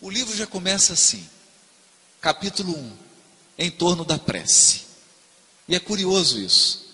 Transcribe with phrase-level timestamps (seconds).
[0.00, 1.28] O livro já começa assim,
[2.20, 2.96] capítulo 1,
[3.58, 4.82] em torno da prece.
[5.68, 6.90] E é curioso isso.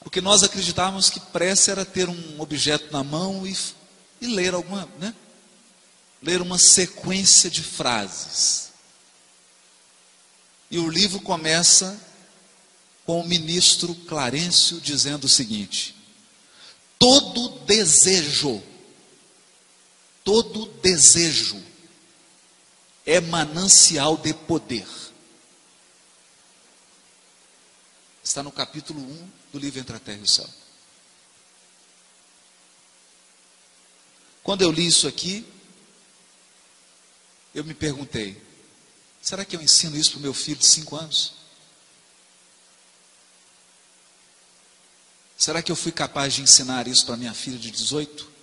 [0.00, 3.56] Porque nós acreditávamos que prece era ter um objeto na mão e,
[4.20, 5.14] e ler alguma, né?
[6.22, 8.70] Ler uma sequência de frases.
[10.70, 12.00] E o livro começa
[13.04, 15.94] com o ministro Clarencio dizendo o seguinte:
[16.98, 18.62] todo desejo,
[20.26, 21.64] todo desejo
[23.06, 24.84] é manancial de poder.
[28.24, 30.50] Está no capítulo 1 do livro Entre a Terra e o Céu.
[34.42, 35.46] Quando eu li isso aqui,
[37.54, 38.42] eu me perguntei:
[39.22, 41.34] será que eu ensino isso para o meu filho de 5 anos?
[45.38, 48.35] Será que eu fui capaz de ensinar isso para minha filha de 18?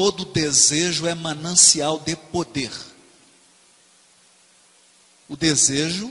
[0.00, 2.72] Todo desejo é manancial de poder.
[5.28, 6.10] O desejo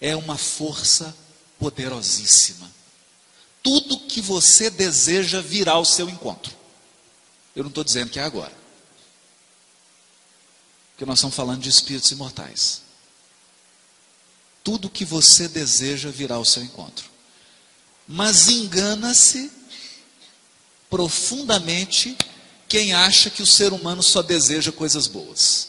[0.00, 1.16] é uma força
[1.56, 2.68] poderosíssima.
[3.62, 6.52] Tudo que você deseja virá ao seu encontro.
[7.54, 8.52] Eu não estou dizendo que é agora.
[10.90, 12.82] Porque nós estamos falando de espíritos imortais.
[14.64, 17.08] Tudo que você deseja virá ao seu encontro.
[18.08, 19.52] Mas engana-se
[20.90, 22.18] profundamente
[22.68, 25.68] quem acha que o ser humano só deseja coisas boas.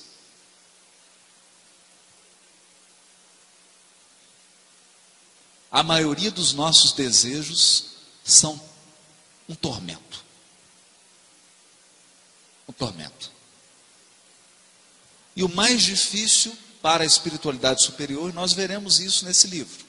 [5.72, 7.86] A maioria dos nossos desejos
[8.24, 8.60] são
[9.48, 10.26] um tormento.
[12.68, 13.32] Um tormento.
[15.36, 19.86] E o mais difícil para a espiritualidade superior, nós veremos isso nesse livro.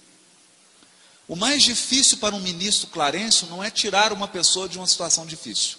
[1.26, 5.26] O mais difícil para um ministro Clarencio não é tirar uma pessoa de uma situação
[5.26, 5.78] difícil.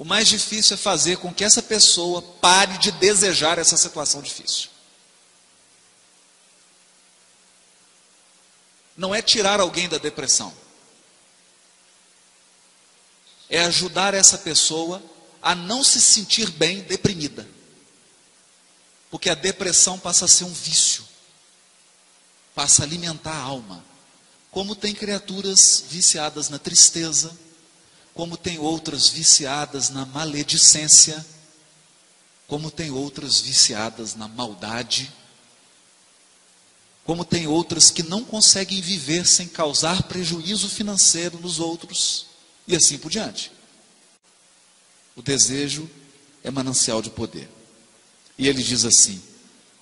[0.00, 4.70] O mais difícil é fazer com que essa pessoa pare de desejar essa situação difícil.
[8.96, 10.56] Não é tirar alguém da depressão.
[13.50, 15.02] É ajudar essa pessoa
[15.42, 17.46] a não se sentir bem deprimida.
[19.10, 21.10] Porque a depressão passa a ser um vício
[22.54, 23.84] passa a alimentar a alma.
[24.50, 27.34] Como tem criaturas viciadas na tristeza,
[28.14, 31.24] como tem outras viciadas na maledicência,
[32.46, 35.12] como tem outras viciadas na maldade,
[37.04, 42.26] como tem outras que não conseguem viver sem causar prejuízo financeiro nos outros,
[42.66, 43.50] e assim por diante.
[45.16, 45.90] O desejo
[46.42, 47.48] é manancial de poder.
[48.38, 49.22] E ele diz assim: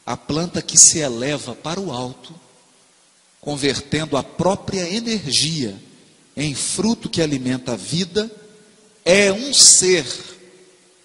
[0.05, 2.35] a planta que se eleva para o alto
[3.41, 5.81] convertendo a própria energia
[6.39, 8.31] em fruto que alimenta a vida,
[9.05, 10.07] é um ser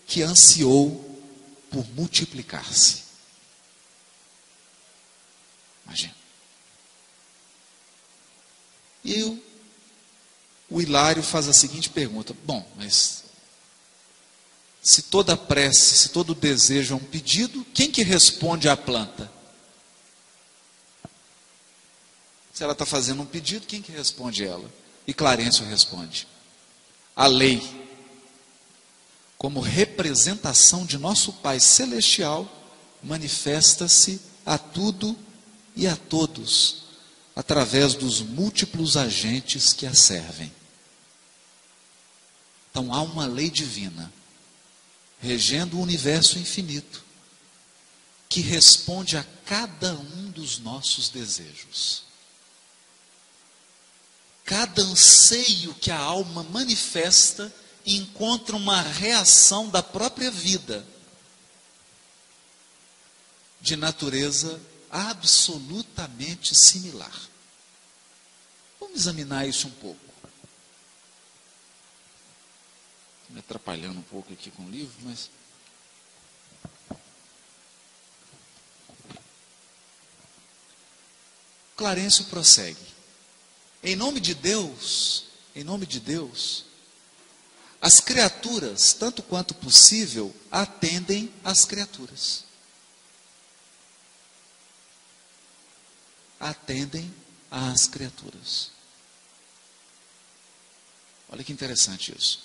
[0.05, 1.03] que ansiou
[1.71, 3.01] por multiplicar-se.
[5.85, 6.15] Imagina.
[9.03, 9.43] E o,
[10.69, 13.23] o Hilário faz a seguinte pergunta: bom, mas
[14.83, 19.31] se toda prece, se todo desejo é um pedido, quem que responde à planta?
[22.53, 24.83] Se ela está fazendo um pedido, quem que responde ela?
[25.05, 26.27] E Clarencio responde:
[27.15, 27.61] a lei,
[29.37, 32.49] como representação de nosso Pai Celestial,
[33.01, 35.17] manifesta-se a tudo
[35.75, 36.83] e a todos,
[37.35, 40.51] através dos múltiplos agentes que a servem.
[42.71, 44.11] Então há uma lei divina,
[45.19, 47.03] regendo o universo infinito,
[48.29, 52.12] que responde a cada um dos nossos desejos
[54.43, 57.53] cada anseio que a alma manifesta
[57.85, 60.85] encontra uma reação da própria vida,
[63.59, 64.59] de natureza
[64.89, 67.29] absolutamente similar.
[68.79, 69.99] Vamos examinar isso um pouco.
[73.21, 75.29] Estou me atrapalhando um pouco aqui com o livro, mas.
[81.75, 82.92] Clarencio prossegue.
[83.83, 86.63] Em nome de Deus, em nome de Deus,
[87.81, 92.45] as criaturas, tanto quanto possível, atendem às criaturas.
[96.39, 97.13] Atendem
[97.51, 98.71] às criaturas.
[101.27, 102.39] Olha que interessante isso.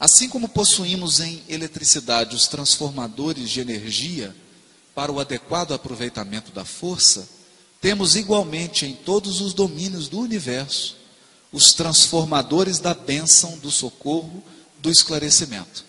[0.00, 4.34] Assim como possuímos em eletricidade os transformadores de energia
[4.96, 7.28] para o adequado aproveitamento da força,
[7.82, 10.96] temos igualmente em todos os domínios do universo
[11.52, 14.42] os transformadores da bênção, do socorro,
[14.78, 15.84] do esclarecimento.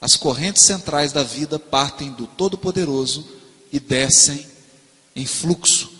[0.00, 3.26] As correntes centrais da vida partem do Todo-Poderoso
[3.72, 4.46] e descem
[5.16, 5.90] em fluxo,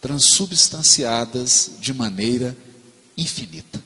[0.00, 2.56] transubstanciadas de maneira
[3.16, 3.82] infinita.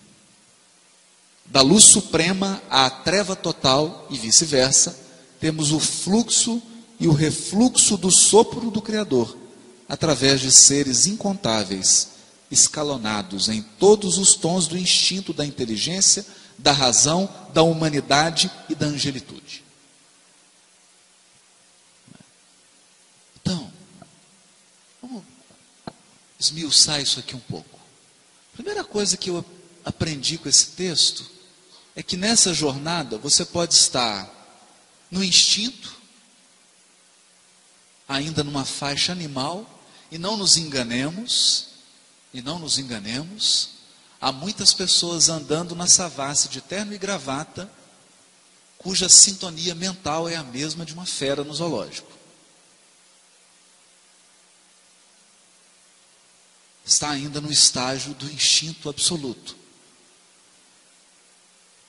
[1.46, 4.98] Da luz suprema à treva total e vice-versa,
[5.38, 6.60] temos o fluxo
[6.98, 9.39] e o refluxo do sopro do Criador,
[9.90, 12.10] através de seres incontáveis,
[12.48, 16.24] escalonados em todos os tons do instinto da inteligência,
[16.56, 19.64] da razão, da humanidade e da angelitude.
[23.42, 23.72] Então,
[25.02, 25.24] vamos
[26.38, 27.80] esmiuçar isso aqui um pouco.
[28.52, 29.44] Primeira coisa que eu
[29.84, 31.28] aprendi com esse texto
[31.96, 34.30] é que nessa jornada você pode estar
[35.10, 35.96] no instinto,
[38.08, 39.78] ainda numa faixa animal,
[40.10, 41.68] e não nos enganemos,
[42.32, 43.70] e não nos enganemos,
[44.20, 47.70] há muitas pessoas andando na savassi de terno e gravata,
[48.78, 52.10] cuja sintonia mental é a mesma de uma fera no zoológico.
[56.84, 59.56] Está ainda no estágio do instinto absoluto.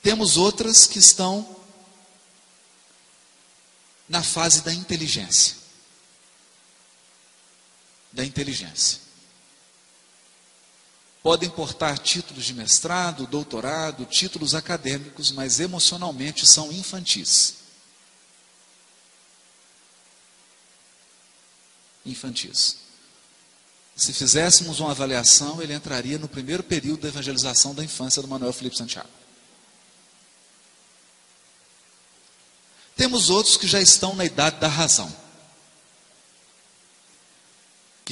[0.02, 1.56] Temos outras que estão
[4.08, 5.61] na fase da inteligência.
[8.12, 9.00] Da inteligência.
[11.22, 17.54] Podem portar títulos de mestrado, doutorado, títulos acadêmicos, mas emocionalmente são infantis.
[22.04, 22.78] Infantis.
[23.94, 28.52] Se fizéssemos uma avaliação, ele entraria no primeiro período da evangelização da infância do Manuel
[28.52, 29.08] Felipe Santiago.
[32.96, 35.21] Temos outros que já estão na idade da razão.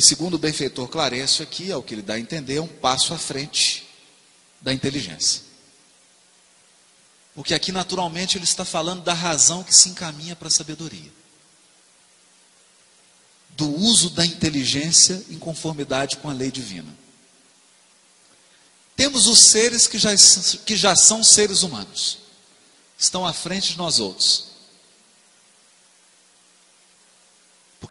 [0.01, 3.13] Que, segundo o benfeitor Clarencio, aqui, ao que ele dá a entender, é um passo
[3.13, 3.87] à frente
[4.59, 5.43] da inteligência.
[7.35, 11.13] Porque aqui, naturalmente, ele está falando da razão que se encaminha para a sabedoria.
[13.51, 16.97] Do uso da inteligência em conformidade com a lei divina.
[18.97, 20.15] Temos os seres que já,
[20.65, 22.21] que já são seres humanos,
[22.99, 24.50] estão à frente de nós outros.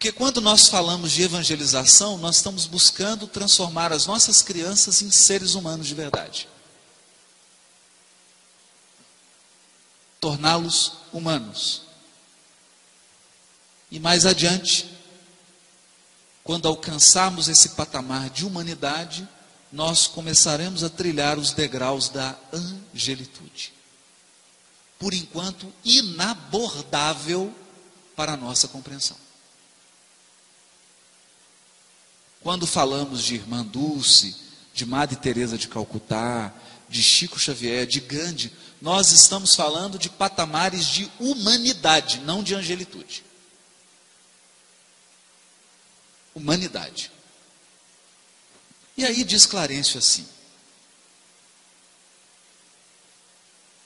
[0.00, 5.52] Porque quando nós falamos de evangelização, nós estamos buscando transformar as nossas crianças em seres
[5.52, 6.48] humanos de verdade.
[10.18, 11.82] Torná-los humanos.
[13.90, 14.90] E mais adiante,
[16.42, 19.28] quando alcançarmos esse patamar de humanidade,
[19.70, 23.74] nós começaremos a trilhar os degraus da angelitude.
[24.98, 27.54] Por enquanto, inabordável
[28.16, 29.29] para a nossa compreensão.
[32.42, 34.34] Quando falamos de Irmã Dulce,
[34.72, 36.54] de Madre Teresa de Calcutá,
[36.88, 43.22] de Chico Xavier, de Gandhi, nós estamos falando de patamares de humanidade, não de angelitude.
[46.34, 47.12] Humanidade.
[48.96, 50.26] E aí diz Clarencio assim: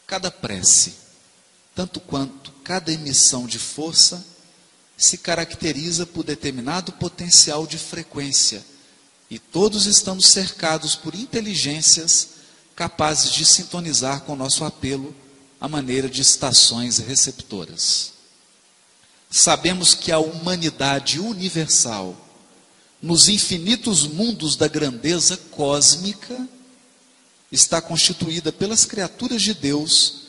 [0.06, 0.94] cada prece,
[1.74, 4.24] tanto quanto cada emissão de força,
[4.96, 8.64] se caracteriza por determinado potencial de frequência,
[9.30, 12.28] e todos estamos cercados por inteligências
[12.76, 15.14] capazes de sintonizar com nosso apelo
[15.60, 18.12] à maneira de estações receptoras.
[19.30, 22.16] Sabemos que a humanidade universal,
[23.00, 26.48] nos infinitos mundos da grandeza cósmica,
[27.50, 30.22] está constituída pelas criaturas de Deus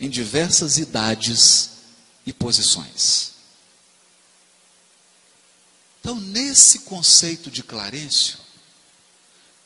[0.00, 1.70] em diversas idades
[2.24, 3.37] e posições.
[6.00, 8.38] Então, nesse conceito de Clarencio,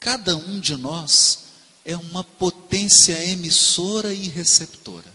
[0.00, 1.44] cada um de nós
[1.84, 5.12] é uma potência emissora e receptora.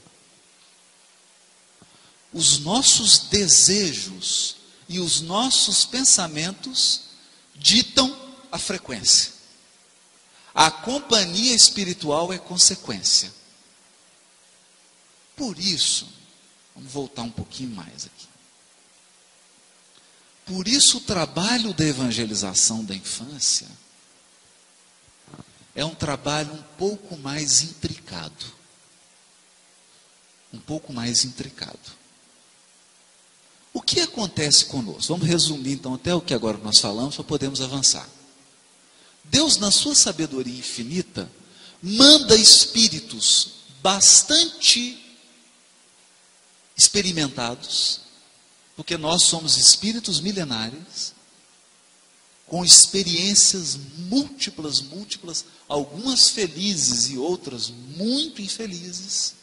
[2.34, 4.58] Os nossos desejos
[4.88, 7.02] e os nossos pensamentos
[7.56, 8.16] ditam
[8.52, 9.32] a frequência.
[10.54, 13.34] A companhia espiritual é consequência.
[15.36, 16.08] Por isso,
[16.76, 18.27] vamos voltar um pouquinho mais aqui.
[20.48, 23.68] Por isso, o trabalho da evangelização da infância
[25.76, 28.46] é um trabalho um pouco mais intricado.
[30.54, 31.78] Um pouco mais intricado.
[33.74, 35.14] O que acontece conosco?
[35.14, 38.10] Vamos resumir então até o que agora nós falamos, para podemos avançar.
[39.26, 41.30] Deus, na sua sabedoria infinita,
[41.84, 43.50] manda espíritos
[43.84, 44.98] bastante
[46.76, 48.07] experimentados,
[48.78, 51.16] porque nós somos espíritos milenares,
[52.46, 59.34] com experiências múltiplas, múltiplas, algumas felizes e outras muito infelizes.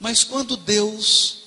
[0.00, 1.42] Mas quando Deus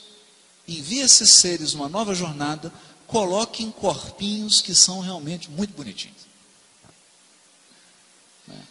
[0.67, 2.71] envia esses seres numa nova jornada,
[3.07, 6.21] coloque em corpinhos que são realmente muito bonitinhos.
[8.47, 8.63] Né?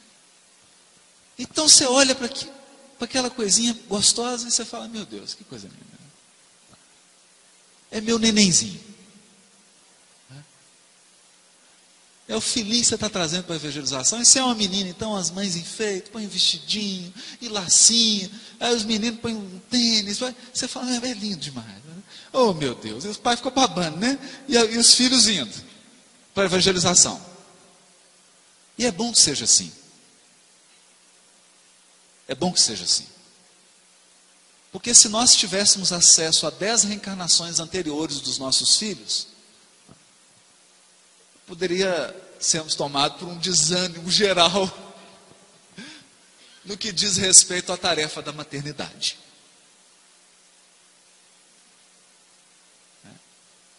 [1.37, 2.31] Então você olha para
[3.01, 5.86] aquela coisinha gostosa e você fala: Meu Deus, que coisa linda.
[7.97, 8.79] É meu nenenzinho.
[12.29, 14.21] É o filhinho que você está trazendo para a evangelização.
[14.21, 18.31] E se é uma menina, então as mães enfeitam, põem um vestidinho e lacinho.
[18.61, 20.19] Aí os meninos põem um tênis.
[20.53, 21.83] Você fala, é, é lindo demais.
[22.35, 23.07] Oh, meu Deus.
[23.07, 24.19] E os pais ficam babando, né?
[24.47, 25.55] E, e os filhos indo
[26.35, 27.19] para a evangelização.
[28.77, 29.73] E é bom que seja assim.
[32.29, 33.16] É bom que seja assim.
[34.77, 39.27] Porque se nós tivéssemos acesso a dez reencarnações anteriores dos nossos filhos,
[41.47, 44.71] poderia sermos tomados por um desânimo geral
[46.63, 49.19] no que diz respeito à tarefa da maternidade.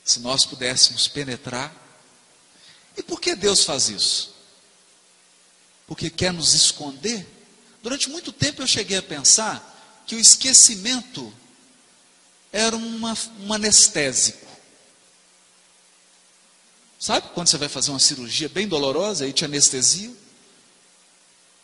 [0.04, 1.72] Se nós pudéssemos penetrar.
[2.98, 4.34] E por que Deus faz isso?
[5.86, 7.24] Porque quer nos esconder?
[7.84, 9.77] Durante muito tempo eu cheguei a pensar
[10.08, 11.32] que o esquecimento
[12.52, 14.48] era uma, um anestésico.
[16.98, 20.12] Sabe quando você vai fazer uma cirurgia bem dolorosa e te anestesia?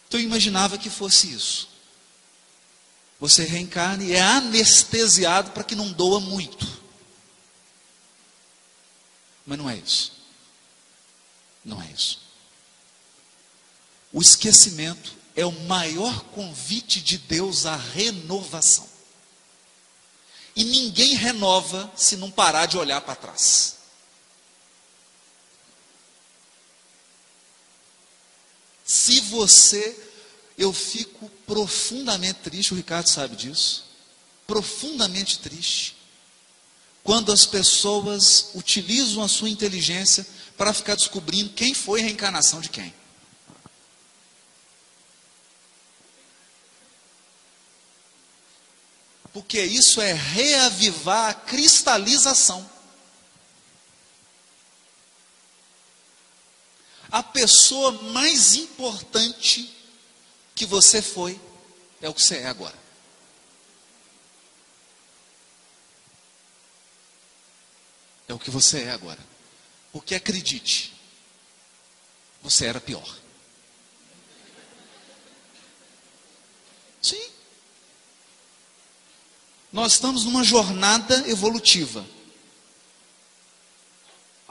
[0.07, 1.69] Então eu imaginava que fosse isso.
[3.19, 6.67] Você reencarna e é anestesiado para que não doa muito.
[9.45, 10.11] Mas não é isso.
[11.63, 12.21] Não é isso.
[14.11, 18.87] O esquecimento é o maior convite de Deus à renovação.
[20.55, 23.77] E ninguém renova se não parar de olhar para trás.
[28.85, 29.97] Se você,
[30.57, 33.85] eu fico profundamente triste, o Ricardo sabe disso,
[34.45, 35.95] profundamente triste,
[37.03, 40.25] quando as pessoas utilizam a sua inteligência
[40.55, 42.93] para ficar descobrindo quem foi a reencarnação de quem.
[49.33, 52.73] Porque isso é reavivar a cristalização.
[57.13, 59.71] a pessoa mais importante
[60.55, 61.39] que você foi
[62.01, 62.75] é o que você é agora.
[68.27, 69.19] É o que você é agora.
[69.91, 70.91] Porque acredite,
[72.41, 73.15] você era pior.
[76.99, 77.32] Sim.
[79.73, 82.05] Nós estamos numa jornada evolutiva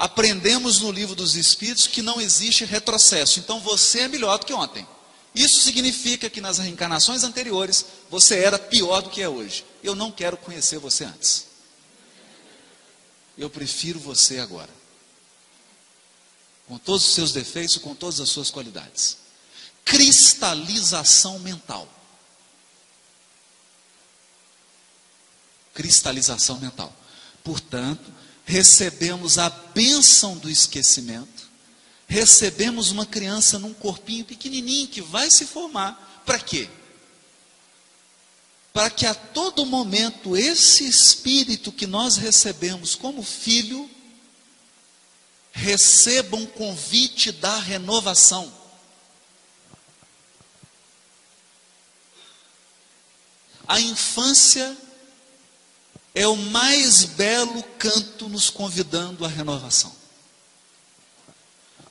[0.03, 3.39] aprendemos no livro dos Espíritos que não existe retrocesso.
[3.39, 4.85] Então você é melhor do que ontem.
[5.33, 9.65] Isso significa que nas reencarnações anteriores você era pior do que é hoje.
[9.81, 11.47] Eu não quero conhecer você antes.
[13.39, 14.71] Eu prefiro você agora.
[16.67, 19.19] Com todos os seus defeitos, com todas as suas qualidades.
[19.85, 21.89] Cristalização mental.
[25.75, 26.95] Cristalização mental.
[27.43, 28.13] Portanto,
[28.45, 31.51] recebemos a bênção do esquecimento,
[32.07, 36.23] recebemos uma criança num corpinho pequenininho que vai se formar.
[36.27, 36.69] Para quê?
[38.73, 43.91] Para que a todo momento esse espírito que nós recebemos como filho
[45.53, 48.53] receba um convite da renovação.
[53.69, 54.77] A infância
[56.15, 59.93] é o mais belo canto nos convidando à renovação.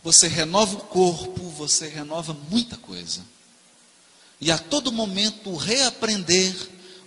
[0.03, 3.25] Você renova o corpo, você renova muita coisa.
[4.39, 6.55] E a todo momento o reaprender,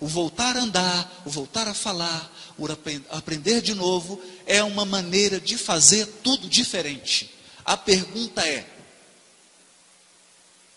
[0.00, 2.66] o voltar a andar, o voltar a falar, o
[3.10, 7.34] aprender de novo, é uma maneira de fazer tudo diferente.
[7.64, 8.68] A pergunta é: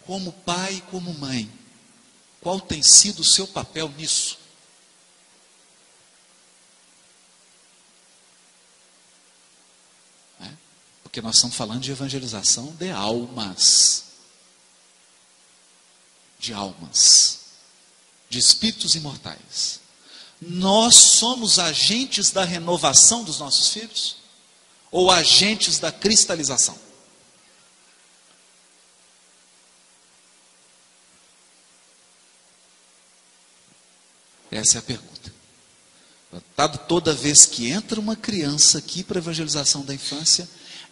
[0.05, 1.51] como pai, como mãe,
[2.41, 4.39] qual tem sido o seu papel nisso?
[11.17, 14.03] Porque nós estamos falando de evangelização de almas.
[16.37, 17.39] De almas.
[18.29, 19.79] De espíritos imortais.
[20.39, 24.17] Nós somos agentes da renovação dos nossos filhos?
[24.91, 26.77] Ou agentes da cristalização?
[34.51, 35.33] Essa é a pergunta.
[36.87, 40.47] Toda vez que entra uma criança aqui para a evangelização da infância,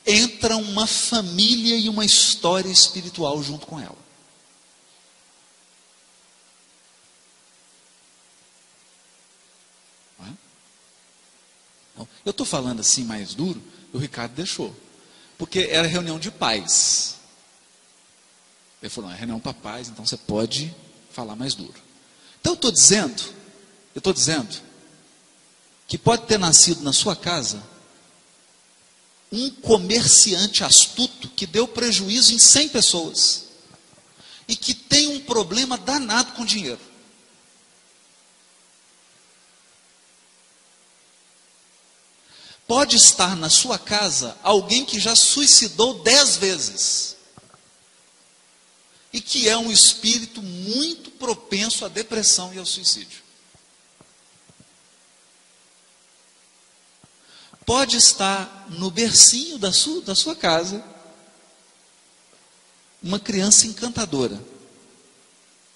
[0.05, 4.05] entra uma família e uma história espiritual junto com ela.
[12.25, 13.61] Eu estou falando assim mais duro,
[13.93, 14.75] o Ricardo deixou.
[15.37, 17.17] Porque era reunião de pais.
[18.81, 20.75] Ele falou, é reunião para pais, então você pode
[21.11, 21.75] falar mais duro.
[22.39, 23.21] Então eu estou dizendo,
[23.93, 24.59] eu estou dizendo,
[25.87, 27.61] que pode ter nascido na sua casa
[29.31, 33.45] um comerciante astuto que deu prejuízo em 100 pessoas
[34.47, 36.79] e que tem um problema danado com dinheiro.
[42.67, 47.15] Pode estar na sua casa alguém que já suicidou dez vezes
[49.13, 53.24] e que é um espírito muito propenso à depressão e ao suicídio.
[57.65, 60.83] Pode estar no bercinho da sua, da sua casa
[63.01, 64.41] uma criança encantadora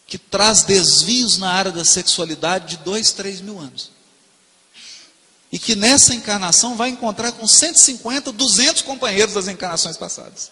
[0.07, 3.91] que traz desvios na área da sexualidade de dois, três mil anos
[5.51, 10.51] e que nessa encarnação vai encontrar com 150, 200 companheiros das encarnações passadas.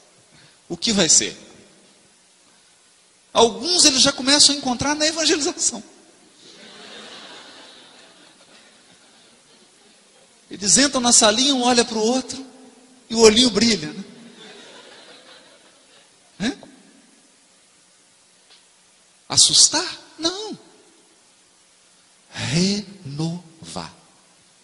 [0.68, 1.38] O que vai ser?
[3.32, 5.84] Alguns eles já começam a encontrar na evangelização.
[10.50, 12.46] Eles entram na salinha, um olha para o outro
[13.10, 13.94] e o olhinho brilha.
[16.40, 16.58] Né?
[19.28, 19.86] Assustar?
[20.18, 20.58] Não.
[22.32, 23.94] Renovar.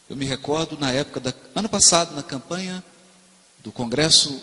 [0.10, 2.84] Eu me recordo na época da ano passado, na campanha
[3.60, 4.42] do Congresso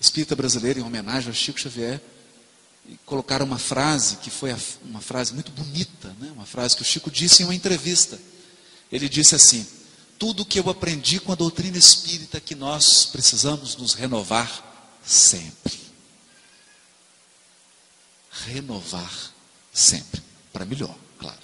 [0.00, 2.00] Espírita Brasileiro em homenagem ao Chico Xavier,
[2.88, 6.32] e colocaram uma frase que foi uma frase muito bonita, né?
[6.34, 8.18] uma frase que o Chico disse em uma entrevista.
[8.90, 9.66] Ele disse assim:
[10.20, 15.80] Tudo que eu aprendi com a doutrina espírita que nós precisamos nos renovar sempre.
[18.30, 19.32] Renovar
[19.72, 20.22] sempre.
[20.52, 21.40] Para melhor, claro.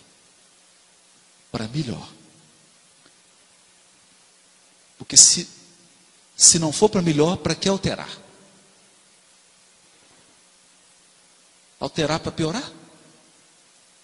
[1.50, 2.06] Para melhor.
[4.98, 5.48] Porque se,
[6.36, 8.10] se não for para melhor, para que alterar?
[11.80, 12.72] Alterar para piorar?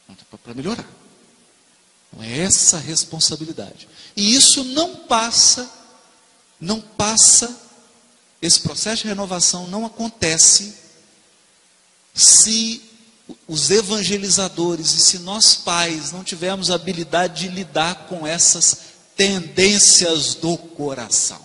[0.08, 1.01] Não, para melhorar.
[2.20, 3.88] É essa responsabilidade.
[4.16, 5.70] E isso não passa,
[6.61, 7.59] não passa,
[8.40, 10.75] esse processo de renovação não acontece
[12.14, 12.83] se
[13.46, 18.79] os evangelizadores e se nós pais não tivermos a habilidade de lidar com essas
[19.16, 21.40] tendências do coração.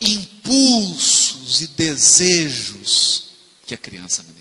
[0.00, 3.30] Impulsos e desejos
[3.66, 4.39] que a criança manifesta.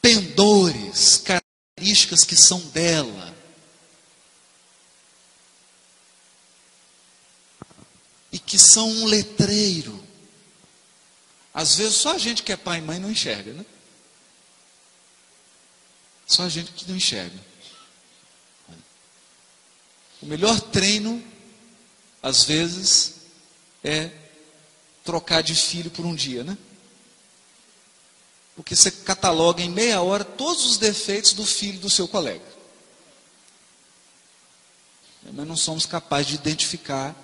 [0.00, 3.36] Pendores, características que são dela.
[8.32, 10.02] E que são um letreiro.
[11.52, 13.66] Às vezes só a gente que é pai e mãe não enxerga, né?
[16.26, 17.38] Só a gente que não enxerga.
[20.22, 21.22] O melhor treino,
[22.22, 23.14] às vezes,
[23.82, 24.10] é
[25.04, 26.56] trocar de filho por um dia, né?
[28.60, 32.44] Porque você cataloga em meia hora todos os defeitos do filho do seu colega.
[35.32, 37.16] Mas não somos capazes de identificar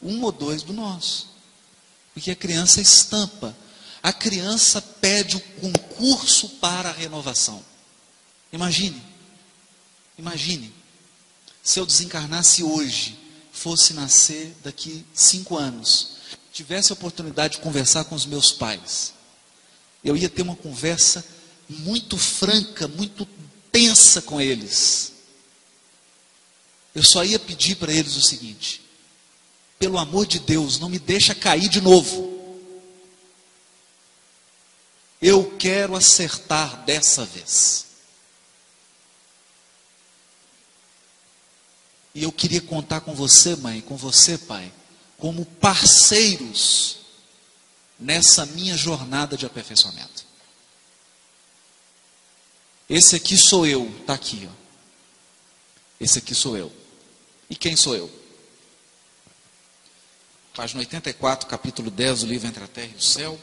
[0.00, 1.28] um ou dois do nosso.
[2.14, 3.56] Porque a criança estampa.
[4.00, 7.64] A criança pede o concurso para a renovação.
[8.52, 9.02] Imagine,
[10.16, 10.72] imagine,
[11.64, 13.18] se eu desencarnasse hoje,
[13.52, 16.12] fosse nascer daqui cinco anos,
[16.52, 19.14] tivesse a oportunidade de conversar com os meus pais,
[20.02, 21.24] eu ia ter uma conversa
[21.68, 23.26] muito franca, muito
[23.70, 25.12] tensa com eles.
[26.94, 28.82] Eu só ia pedir para eles o seguinte:
[29.78, 32.28] pelo amor de Deus, não me deixa cair de novo.
[35.20, 37.86] Eu quero acertar dessa vez.
[42.14, 44.72] E eu queria contar com você, mãe, com você, pai,
[45.18, 46.99] como parceiros
[48.00, 50.24] nessa minha jornada de aperfeiçoamento.
[52.88, 54.48] Esse aqui sou eu, está aqui.
[54.50, 54.60] Ó.
[56.00, 56.72] Esse aqui sou eu.
[57.48, 58.10] E quem sou eu?
[60.54, 63.38] Página 84, capítulo 10 do livro Entre a Terra e o Céu.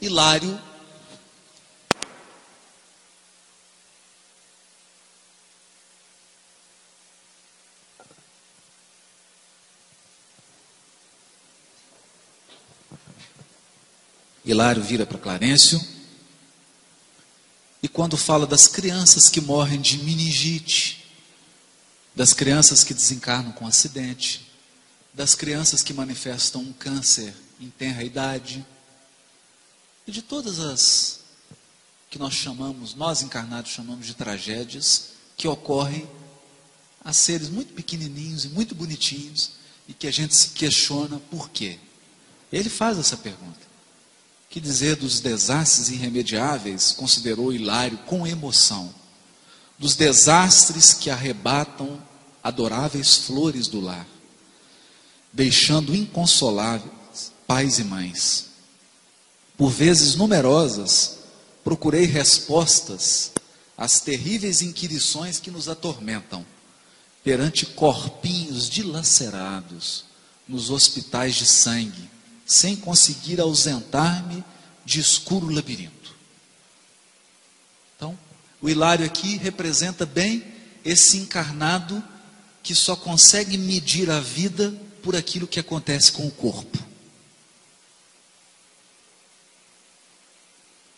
[0.00, 0.69] Hilário
[14.50, 15.80] Hilário vira para Clarencio.
[17.82, 21.06] E quando fala das crianças que morrem de meningite,
[22.14, 24.50] das crianças que desencarnam com acidente,
[25.14, 28.64] das crianças que manifestam um câncer em tenra idade,
[30.06, 31.20] e de todas as
[32.10, 36.08] que nós chamamos, nós encarnados chamamos de tragédias, que ocorrem
[37.04, 39.52] a seres muito pequenininhos e muito bonitinhos,
[39.86, 41.78] e que a gente se questiona por quê.
[42.52, 43.69] Ele faz essa pergunta.
[44.50, 48.92] Que dizer dos desastres irremediáveis, considerou Hilário com emoção,
[49.78, 52.02] dos desastres que arrebatam
[52.42, 54.06] adoráveis flores do lar,
[55.32, 58.46] deixando inconsoláveis pais e mães.
[59.56, 61.18] Por vezes numerosas,
[61.64, 63.32] procurei respostas
[63.76, 66.46] às terríveis inquirições que nos atormentam,
[67.24, 70.04] perante corpinhos dilacerados
[70.46, 72.08] nos hospitais de sangue,
[72.50, 74.42] sem conseguir ausentar-me
[74.84, 76.16] de escuro labirinto.
[77.94, 78.18] Então,
[78.60, 80.44] o Hilário aqui representa bem
[80.84, 82.02] esse encarnado
[82.60, 86.76] que só consegue medir a vida por aquilo que acontece com o corpo.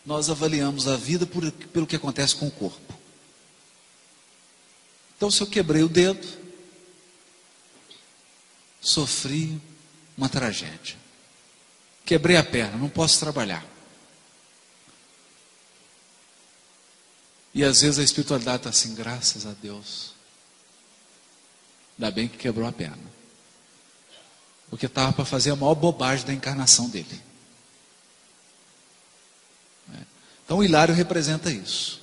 [0.03, 2.97] Nós avaliamos a vida por, pelo que acontece com o corpo.
[5.15, 6.27] Então, se eu quebrei o dedo,
[8.81, 9.61] sofri
[10.17, 11.02] uma tragédia.
[12.05, 13.65] Quebrei a perna, não posso trabalhar.
[17.53, 20.13] E às vezes a espiritualidade está assim, graças a Deus.
[21.97, 23.13] Ainda bem que quebrou a perna.
[24.69, 27.21] Porque estava para fazer a maior bobagem da encarnação dele.
[29.93, 29.99] É.
[30.43, 32.01] Então Hilário representa isso.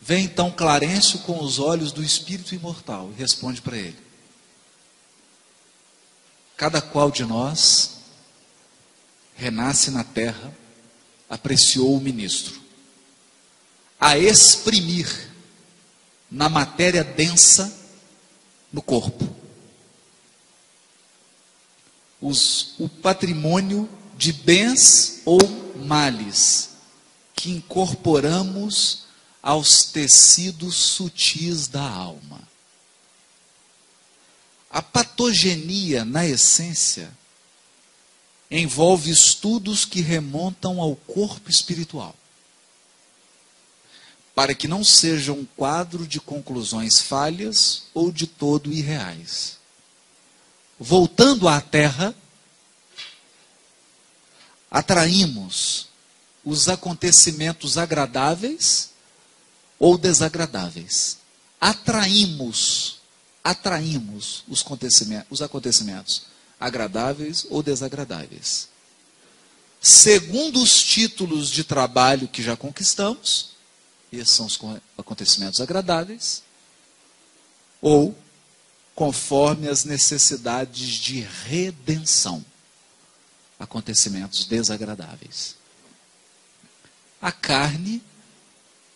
[0.00, 3.98] Vem então Clarencio com os olhos do espírito imortal e responde para ele:
[6.56, 7.99] Cada qual de nós
[9.40, 10.52] renasce na terra,
[11.28, 12.60] apreciou o ministro,
[13.98, 15.30] a exprimir
[16.30, 17.72] na matéria densa
[18.72, 19.40] no corpo
[22.20, 25.40] os, o patrimônio de bens ou
[25.76, 26.70] males
[27.34, 29.04] que incorporamos
[29.42, 32.40] aos tecidos sutis da alma.
[34.70, 37.10] A patogenia, na essência,
[38.50, 42.16] envolve estudos que remontam ao corpo espiritual,
[44.34, 49.58] para que não seja um quadro de conclusões falhas ou de todo irreais.
[50.78, 52.14] Voltando à Terra,
[54.70, 55.88] atraímos
[56.44, 58.90] os acontecimentos agradáveis
[59.78, 61.18] ou desagradáveis.
[61.60, 63.00] Atraímos,
[63.44, 66.22] atraímos os acontecimentos, os acontecimentos
[66.60, 68.68] agradáveis ou desagradáveis.
[69.80, 73.52] Segundo os títulos de trabalho que já conquistamos,
[74.12, 74.58] esses são os
[74.98, 76.42] acontecimentos agradáveis,
[77.80, 78.14] ou
[78.94, 82.44] conforme as necessidades de redenção,
[83.58, 85.56] acontecimentos desagradáveis.
[87.22, 88.02] A carne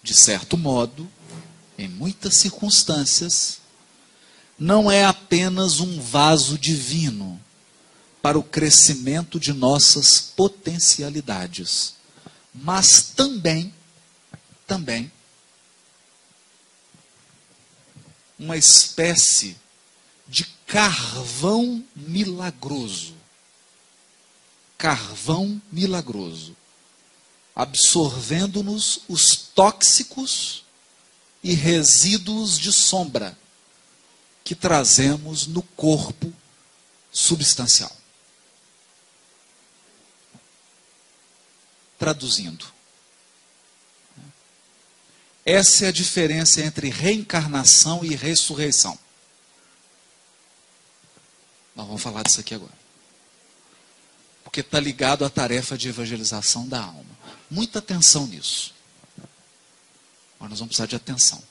[0.05, 1.11] de certo modo,
[1.79, 3.59] em muitas circunstâncias,
[4.59, 7.41] não é apenas um vaso divino
[8.25, 11.93] para o crescimento de nossas potencialidades,
[12.55, 13.71] mas também,
[14.67, 15.13] também,
[18.39, 19.59] uma espécie
[20.27, 23.15] de carvão milagroso.
[24.79, 26.57] Carvão milagroso
[27.55, 30.65] absorvendo-nos os tóxicos
[31.43, 33.37] e resíduos de sombra
[34.43, 36.33] que trazemos no corpo
[37.13, 37.95] substancial.
[42.05, 42.71] Traduzindo,
[45.43, 48.99] essa é a diferença entre reencarnação e ressurreição.
[51.75, 52.75] Nós vamos falar disso aqui agora.
[54.43, 57.19] Porque está ligado à tarefa de evangelização da alma.
[57.51, 58.75] Muita atenção nisso.
[60.39, 61.43] Mas nós vamos precisar de atenção.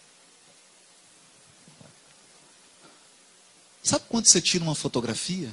[3.81, 5.51] Sabe quando você tira uma fotografia?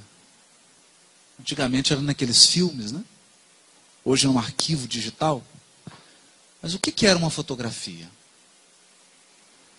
[1.41, 3.03] Antigamente era naqueles filmes, né?
[4.05, 5.45] Hoje é um arquivo digital.
[6.63, 8.11] Mas o que, era uma fotografia?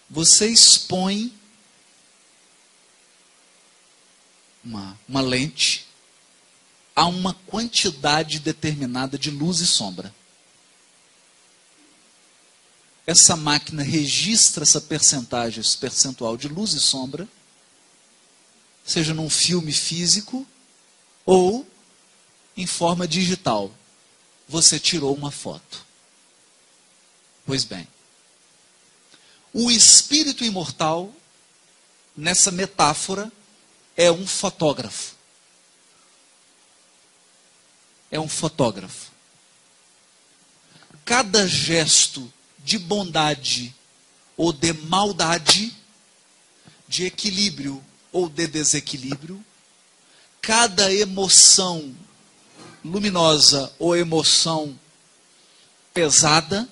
[0.09, 1.33] Você expõe
[4.63, 5.87] uma, uma lente
[6.95, 10.13] a uma quantidade determinada de luz e sombra
[13.05, 17.27] essa máquina registra essa percentagem, esse percentual de luz e sombra,
[18.85, 20.45] seja num filme físico
[21.25, 21.67] ou
[22.55, 23.71] em forma digital.
[24.51, 25.85] Você tirou uma foto.
[27.45, 27.87] Pois bem,
[29.51, 31.11] o espírito imortal,
[32.15, 33.31] nessa metáfora,
[33.97, 35.15] é um fotógrafo.
[38.11, 39.09] é um fotógrafo.
[41.05, 43.73] Cada gesto de bondade
[44.35, 45.73] ou de maldade,
[46.87, 49.43] de equilíbrio ou de desequilíbrio,
[50.41, 51.95] cada emoção
[52.83, 54.77] luminosa ou emoção
[55.93, 56.67] pesada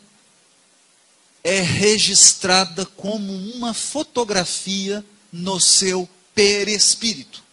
[1.44, 7.44] é registrada como uma fotografia no seu perispírito.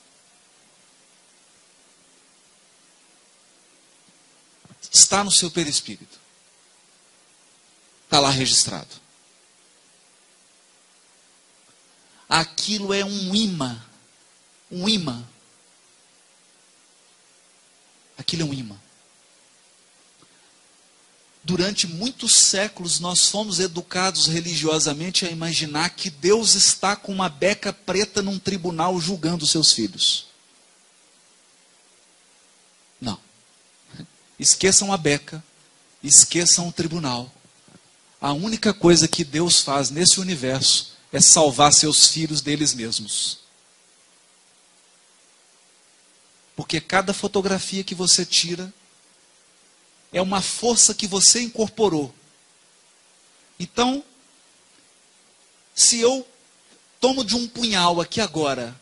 [4.93, 6.19] Está no seu perispírito.
[8.05, 8.89] Está lá registrado.
[12.29, 13.85] Aquilo é um imã.
[14.71, 15.25] Um imã.
[18.19, 18.77] Aquilo é um imã.
[21.47, 27.73] Durante muitos séculos nós fomos educados religiosamente a imaginar que Deus está com uma beca
[27.73, 30.27] preta num tribunal julgando seus filhos.
[33.01, 33.17] Não.
[34.39, 35.43] Esqueçam a beca,
[36.03, 37.33] esqueçam o tribunal.
[38.21, 43.46] A única coisa que Deus faz nesse universo é salvar seus filhos deles mesmos.
[46.57, 48.73] Porque cada fotografia que você tira
[50.11, 52.13] é uma força que você incorporou.
[53.61, 54.03] Então,
[55.75, 56.27] se eu
[56.99, 58.75] tomo de um punhal aqui agora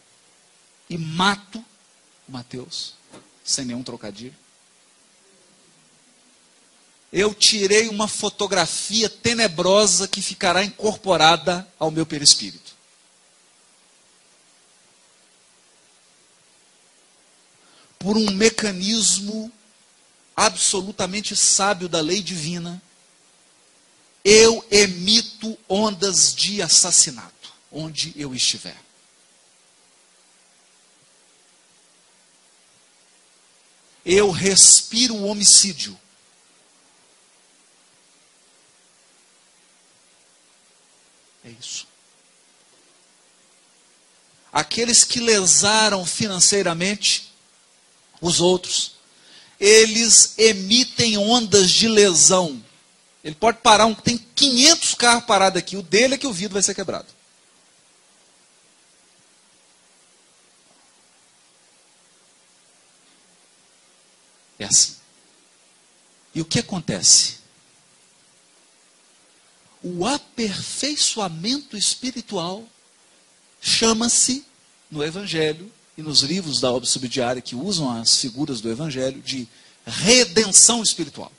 [0.89, 1.63] e mato
[2.29, 2.95] Mateus,
[3.45, 4.35] sem nenhum trocadilho,
[7.13, 12.74] eu tirei uma fotografia tenebrosa que ficará incorporada ao meu perispírito.
[18.05, 19.51] Por um mecanismo
[20.37, 22.83] absolutamente sábio da lei divina,
[24.23, 28.77] eu emito ondas de assassinato onde eu estiver.
[34.05, 35.99] Eu respiro o homicídio.
[41.43, 41.89] É isso.
[44.53, 47.24] Aqueles que lesaram financeiramente
[48.27, 48.93] os outros,
[49.61, 52.63] eles emitem ondas de lesão.
[53.23, 56.55] Ele pode parar, um, tem 500 carros parados aqui, o dele é que o vidro
[56.55, 57.07] vai ser quebrado.
[64.59, 64.97] É assim.
[66.35, 67.39] E o que acontece?
[69.83, 72.65] O aperfeiçoamento espiritual
[73.61, 74.47] chama-se,
[74.91, 79.49] no Evangelho, e nos livros da obra subsidiária que usam as figuras do Evangelho de
[79.87, 81.31] redenção espiritual.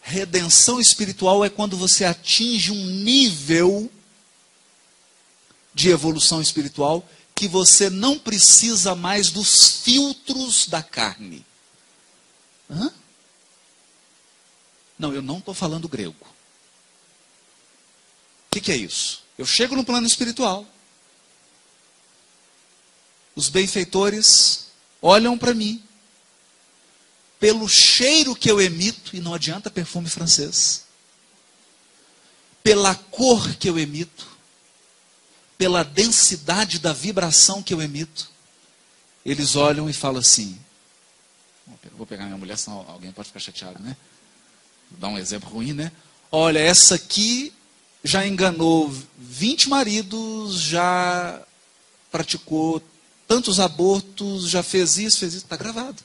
[0.00, 3.90] Redenção espiritual é quando você atinge um nível
[5.72, 11.46] de evolução espiritual que você não precisa mais dos filtros da carne.
[12.70, 12.92] Hã?
[14.98, 16.14] Não, eu não estou falando grego.
[16.20, 16.26] O
[18.50, 19.19] que, que é isso?
[19.40, 20.66] Eu chego no plano espiritual.
[23.34, 24.66] Os benfeitores
[25.00, 25.82] olham para mim.
[27.38, 30.84] Pelo cheiro que eu emito, e não adianta perfume francês.
[32.62, 34.28] Pela cor que eu emito.
[35.56, 38.30] Pela densidade da vibração que eu emito.
[39.24, 40.60] Eles olham e falam assim.
[41.92, 43.96] Vou pegar minha mulher, senão alguém pode ficar chateado, né?
[44.90, 45.90] Vou dar um exemplo ruim, né?
[46.30, 47.54] Olha, essa aqui
[48.02, 51.42] já enganou 20 maridos, já
[52.10, 52.82] praticou
[53.26, 56.02] tantos abortos, já fez isso, fez isso, está gravado.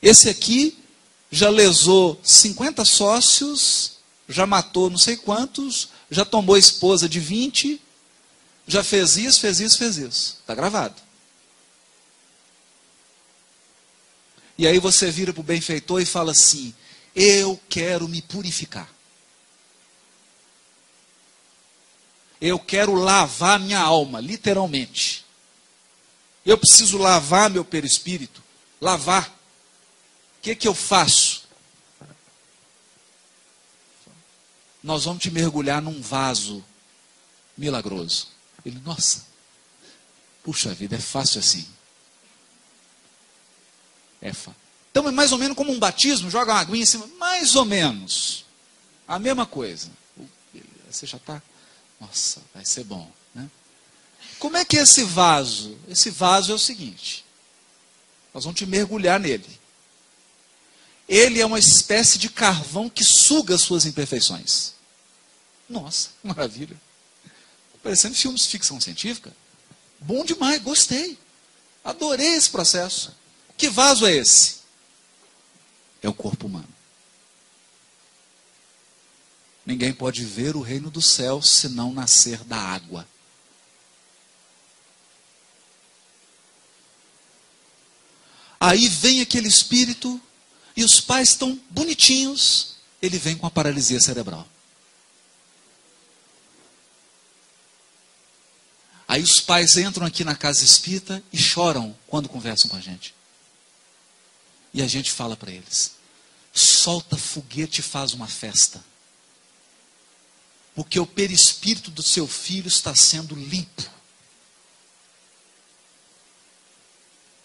[0.00, 0.78] Esse aqui
[1.30, 7.80] já lesou 50 sócios, já matou não sei quantos, já tomou esposa de 20,
[8.66, 10.38] já fez isso, fez isso, fez isso.
[10.40, 10.94] Está gravado.
[14.56, 16.74] E aí você vira para o benfeitor e fala assim:
[17.14, 18.88] Eu quero me purificar.
[22.44, 25.24] Eu quero lavar minha alma, literalmente.
[26.44, 28.42] Eu preciso lavar meu perispírito.
[28.80, 29.28] Lavar.
[29.28, 31.44] O que, que eu faço?
[34.82, 36.64] Nós vamos te mergulhar num vaso
[37.56, 38.26] milagroso.
[38.66, 39.24] Ele, nossa,
[40.42, 41.64] puxa vida, é fácil assim.
[44.20, 44.60] É fácil.
[44.90, 47.64] Então é mais ou menos como um batismo, joga uma aguinha em cima, mais ou
[47.64, 48.44] menos.
[49.06, 49.92] A mesma coisa.
[50.90, 51.40] Você já está
[52.02, 53.08] nossa, vai ser bom.
[53.32, 53.48] Né?
[54.40, 55.78] Como é que é esse vaso?
[55.88, 57.24] Esse vaso é o seguinte:
[58.34, 59.60] nós vamos te mergulhar nele.
[61.08, 64.72] Ele é uma espécie de carvão que suga as suas imperfeições.
[65.68, 66.76] Nossa, maravilha.
[67.82, 69.32] Parecendo filmes de ficção científica.
[70.00, 71.18] Bom demais, gostei.
[71.84, 73.14] Adorei esse processo.
[73.56, 74.56] Que vaso é esse?
[76.00, 76.71] É o corpo humano.
[79.72, 83.08] Ninguém pode ver o reino do céu se não nascer da água.
[88.60, 90.20] Aí vem aquele espírito
[90.76, 94.46] e os pais estão bonitinhos, ele vem com a paralisia cerebral.
[99.08, 103.14] Aí os pais entram aqui na casa espírita e choram quando conversam com a gente.
[104.74, 105.92] E a gente fala para eles:
[106.52, 108.91] solta foguete e faz uma festa.
[110.74, 113.90] Porque o perispírito do seu filho está sendo limpo.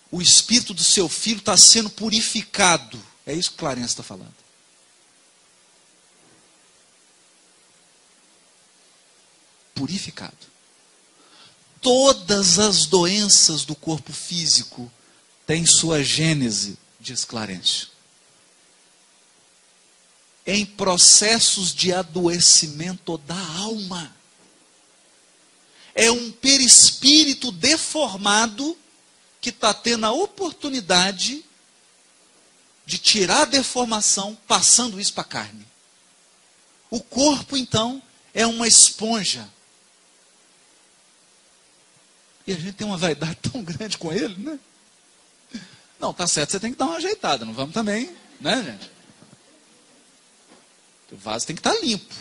[0.09, 3.03] O espírito do seu filho está sendo purificado.
[3.25, 4.33] É isso que Clarence está falando.
[9.75, 10.47] Purificado.
[11.81, 14.91] Todas as doenças do corpo físico
[15.45, 17.96] têm sua gênese, diz Clarence
[20.47, 24.15] em processos de adoecimento da alma.
[25.93, 28.77] É um perispírito deformado
[29.41, 31.43] que está tendo a oportunidade
[32.85, 35.67] de tirar a deformação, passando isso para a carne.
[36.89, 38.01] O corpo, então,
[38.33, 39.49] é uma esponja.
[42.45, 44.57] E a gente tem uma vaidade tão grande com ele, né?
[45.99, 48.96] Não, tá certo, você tem que dar uma ajeitada, não vamos também, né, gente?
[51.11, 52.13] O vaso tem que estar limpo.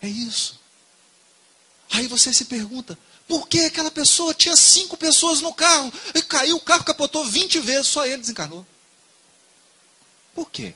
[0.00, 0.60] É isso.
[1.90, 6.56] Aí você se pergunta, por que aquela pessoa tinha cinco pessoas no carro e caiu,
[6.56, 8.66] o carro capotou 20 vezes, só ele desencarnou?
[10.34, 10.74] Por quê?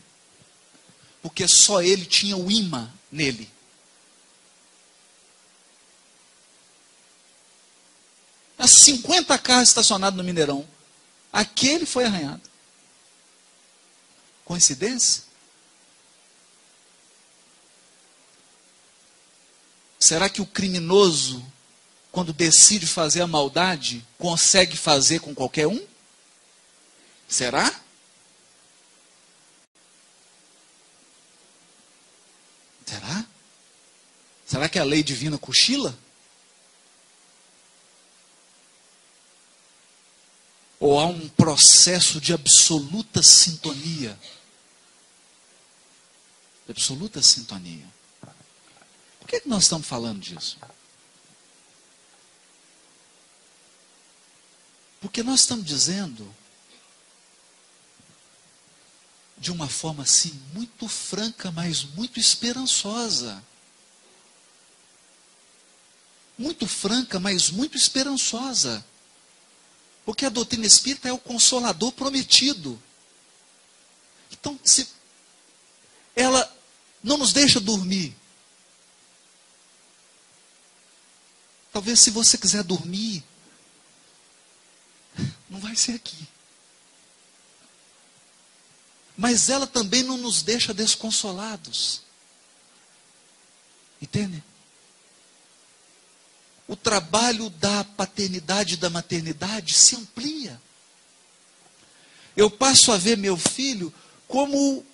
[1.22, 3.50] Porque só ele tinha o imã nele.
[8.58, 10.66] Há 50 carros estacionados no Mineirão.
[11.32, 12.49] Aquele foi arranhado.
[14.50, 15.22] Coincidência?
[19.96, 21.40] Será que o criminoso,
[22.10, 25.86] quando decide fazer a maldade, consegue fazer com qualquer um?
[27.28, 27.80] Será?
[32.84, 33.24] Será?
[34.44, 35.96] Será que a lei divina cochila?
[40.80, 44.18] Ou há um processo de absoluta sintonia?
[46.70, 47.86] Absoluta sintonia.
[49.18, 50.58] Por que, que nós estamos falando disso?
[55.00, 56.32] Porque nós estamos dizendo,
[59.38, 63.42] de uma forma assim, muito franca, mas muito esperançosa.
[66.36, 68.84] Muito franca, mas muito esperançosa.
[70.04, 72.80] Porque a doutrina espírita é o consolador prometido.
[74.30, 74.88] Então, se
[76.14, 76.59] ela
[77.02, 78.14] não nos deixa dormir.
[81.72, 83.24] Talvez se você quiser dormir,
[85.48, 86.28] não vai ser aqui.
[89.16, 92.02] Mas ela também não nos deixa desconsolados.
[94.00, 94.42] Entende?
[96.66, 100.60] O trabalho da paternidade e da maternidade se amplia.
[102.36, 103.92] Eu passo a ver meu filho
[104.26, 104.84] como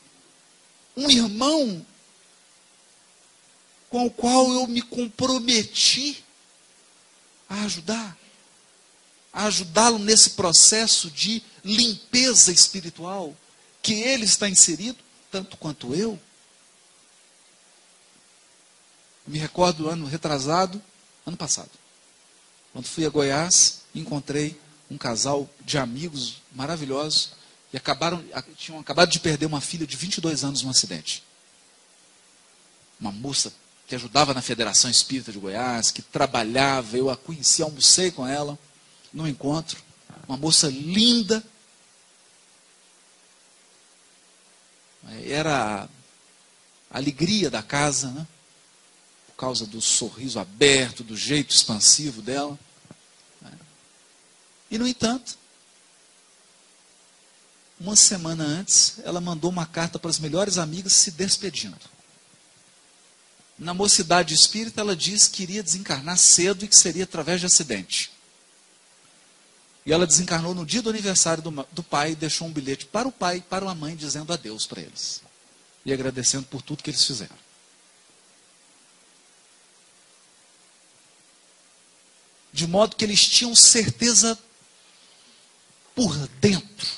[0.97, 1.87] um irmão
[3.97, 6.23] com o qual eu me comprometi
[7.49, 8.15] a ajudar,
[9.33, 13.35] a ajudá-lo nesse processo de limpeza espiritual
[13.81, 14.99] que ele está inserido,
[15.31, 16.21] tanto quanto eu.
[19.27, 20.83] Me recordo do ano retrasado,
[21.25, 21.71] ano passado,
[22.75, 27.31] quando fui a Goiás, encontrei um casal de amigos maravilhosos
[27.73, 28.23] e acabaram,
[28.59, 31.25] tinham acabado de perder uma filha de 22 anos num acidente.
[33.01, 33.51] Uma moça
[33.87, 38.59] que ajudava na Federação Espírita de Goiás, que trabalhava, eu a conheci, almocei com ela
[39.13, 39.81] no encontro.
[40.29, 41.43] Uma moça linda.
[45.25, 45.89] Era
[46.91, 48.27] a alegria da casa, né?
[49.29, 52.59] por causa do sorriso aberto, do jeito expansivo dela.
[53.41, 53.53] Né?
[54.69, 55.39] E, no entanto,
[57.79, 61.96] uma semana antes, ela mandou uma carta para as melhores amigas se despedindo.
[63.59, 68.13] Na mocidade espírita, ela diz que iria desencarnar cedo e que seria através de acidente.
[69.85, 73.09] E ela desencarnou no dia do aniversário do, do pai e deixou um bilhete para
[73.09, 75.23] o pai e para a mãe dizendo adeus para eles.
[75.85, 77.47] E agradecendo por tudo que eles fizeram.
[82.57, 84.37] de modo que eles tinham certeza
[85.95, 86.89] por dentro,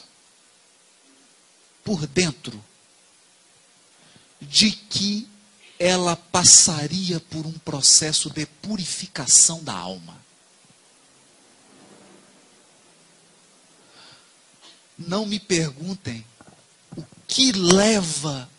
[1.82, 2.64] por dentro,
[4.40, 5.28] de que
[5.79, 10.18] ela passaria por um processo de purificação da alma.
[14.99, 16.26] Não me perguntem
[16.97, 18.51] o que leva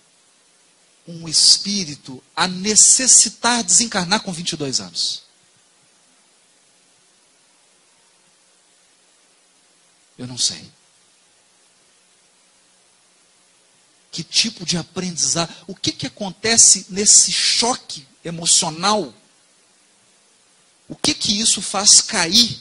[1.05, 5.23] um espírito a necessitar desencarnar com 22 anos.
[10.17, 10.78] Eu não sei.
[14.11, 15.53] Que tipo de aprendizado?
[15.67, 19.13] O que, que acontece nesse choque emocional?
[20.87, 22.59] O que que isso faz cair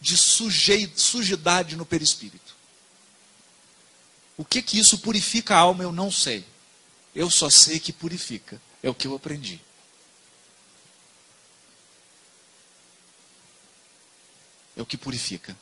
[0.00, 2.56] de sujidade no perispírito?
[4.36, 5.82] O que que isso purifica a alma?
[5.82, 6.44] Eu não sei.
[7.14, 8.60] Eu só sei que purifica.
[8.82, 9.60] É o que eu aprendi.
[14.76, 15.56] É o que purifica.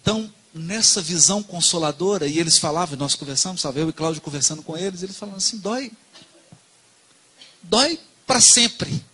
[0.00, 4.76] Então, nessa visão consoladora, e eles falavam, nós conversamos, sabe, eu e Cláudio conversando com
[4.76, 5.92] eles, eles falavam assim: dói.
[7.62, 9.04] Dói para sempre.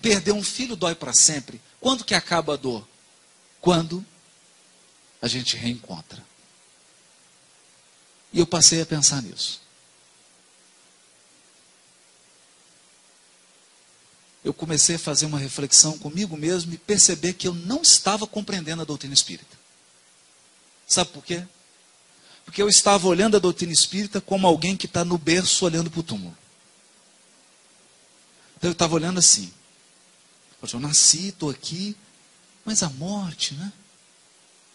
[0.00, 1.60] Perder um filho dói para sempre.
[1.80, 2.86] Quando que acaba a dor?
[3.60, 4.04] Quando
[5.20, 6.24] a gente reencontra.
[8.32, 9.60] E eu passei a pensar nisso.
[14.48, 18.80] Eu comecei a fazer uma reflexão comigo mesmo e perceber que eu não estava compreendendo
[18.80, 19.58] a doutrina espírita.
[20.86, 21.46] Sabe por quê?
[22.46, 26.00] Porque eu estava olhando a doutrina espírita como alguém que está no berço olhando para
[26.00, 26.36] o túmulo.
[28.56, 29.52] Então eu estava olhando assim.
[30.72, 31.94] Eu nasci, estou aqui,
[32.64, 33.70] mas a morte, né?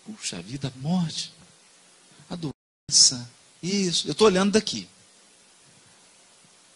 [0.06, 1.34] Puxa vida, a morte,
[2.30, 3.28] a doença,
[3.62, 4.08] isso.
[4.08, 4.88] Eu estou olhando daqui.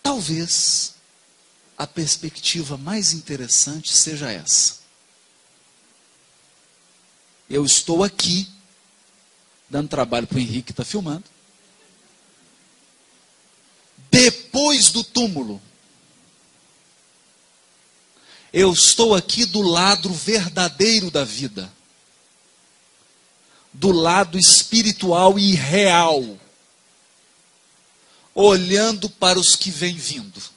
[0.01, 0.96] Talvez
[1.77, 4.77] a perspectiva mais interessante seja essa.
[7.47, 8.49] Eu estou aqui,
[9.69, 11.23] dando trabalho para o Henrique que está filmando.
[14.09, 15.61] Depois do túmulo,
[18.51, 21.71] eu estou aqui do lado verdadeiro da vida,
[23.71, 26.39] do lado espiritual e real,
[28.33, 30.56] olhando para os que vêm vindo.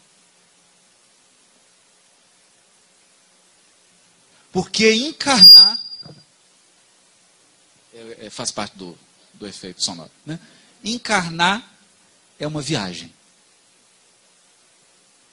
[4.53, 5.78] Porque encarnar
[7.92, 8.98] é, é, faz parte do,
[9.34, 10.11] do efeito sonoro.
[10.24, 10.38] Né?
[10.82, 11.68] Encarnar
[12.38, 13.12] é uma viagem.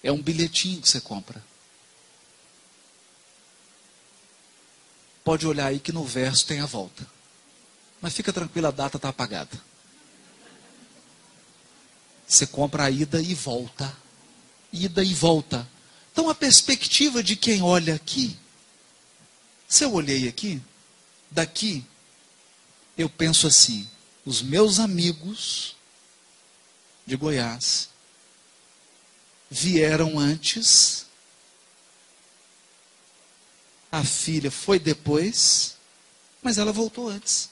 [0.03, 1.43] É um bilhetinho que você compra.
[5.23, 7.05] Pode olhar aí que no verso tem a volta.
[7.99, 9.61] Mas fica tranquilo, a data está apagada.
[12.27, 13.95] Você compra a ida e volta.
[14.71, 15.67] Ida e volta.
[16.11, 18.37] Então a perspectiva de quem olha aqui
[19.67, 20.61] se eu olhei aqui,
[21.29, 21.85] daqui,
[22.97, 23.89] eu penso assim:
[24.25, 25.75] os meus amigos
[27.05, 27.89] de Goiás
[29.49, 31.05] vieram antes,
[33.91, 35.75] a filha foi depois,
[36.41, 37.49] mas ela voltou antes.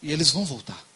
[0.00, 0.87] E eles vão voltar.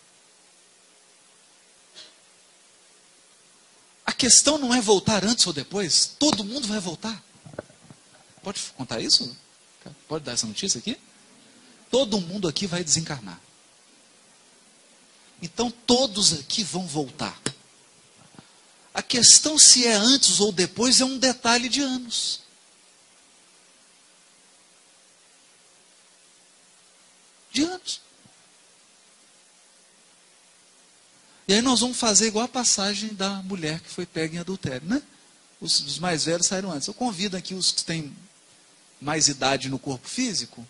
[4.23, 7.21] Questão não é voltar antes ou depois, todo mundo vai voltar.
[8.41, 9.37] Pode contar isso?
[10.07, 10.97] Pode dar essa notícia aqui?
[11.91, 13.41] Todo mundo aqui vai desencarnar.
[15.43, 17.37] Então todos aqui vão voltar.
[18.95, 22.43] A questão se é antes ou depois é um detalhe de anos.
[27.51, 28.01] De anos.
[31.53, 34.89] E aí nós vamos fazer igual a passagem da mulher que foi pega em adultério,
[34.89, 35.03] né?
[35.61, 36.89] Os, os mais velhos saíram antes.
[36.89, 38.17] Eu convido aqui os que têm
[38.99, 40.67] mais idade no corpo físico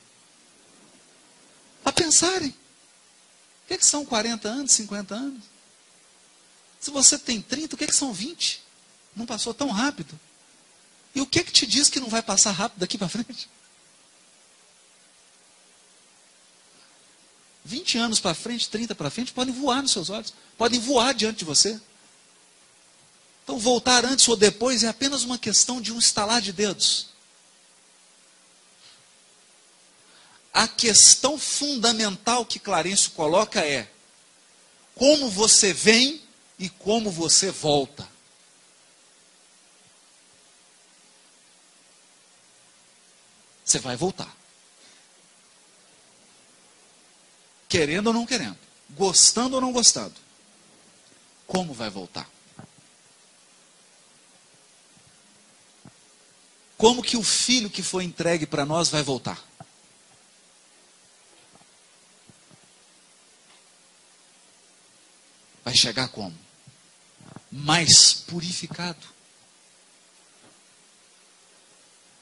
[1.85, 2.49] a pensarem.
[2.49, 5.45] O que, é que são 40 anos, 50 anos?
[6.80, 8.61] Se você tem 30, o que, é que são 20?
[9.14, 10.18] Não passou tão rápido.
[11.14, 13.49] E o que é que te diz que não vai passar rápido daqui para frente?
[17.65, 21.41] 20 anos para frente, 30 para frente, podem voar nos seus olhos, podem voar diante
[21.41, 21.81] de você.
[23.45, 27.09] Então, voltar antes ou depois é apenas uma questão de um estalar de dedos.
[30.53, 33.91] A questão fundamental que Clarencio coloca é:
[34.95, 36.23] como você vem
[36.59, 38.07] e como você volta.
[43.65, 44.41] Você vai voltar.
[47.73, 48.59] Querendo ou não querendo.
[48.91, 50.14] gostando ou não gostando.
[51.47, 52.29] Como vai voltar?
[56.77, 59.43] Como que o filho que foi entregue para nós vai voltar?
[65.64, 66.39] Vai chegar como?
[67.51, 69.07] Mais purificado.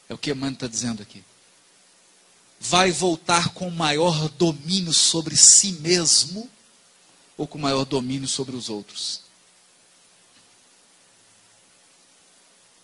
[0.08, 1.24] É o que Emmanuel está dizendo aqui.
[2.60, 6.48] Vai voltar com maior domínio sobre si mesmo
[7.36, 9.22] ou com maior domínio sobre os outros?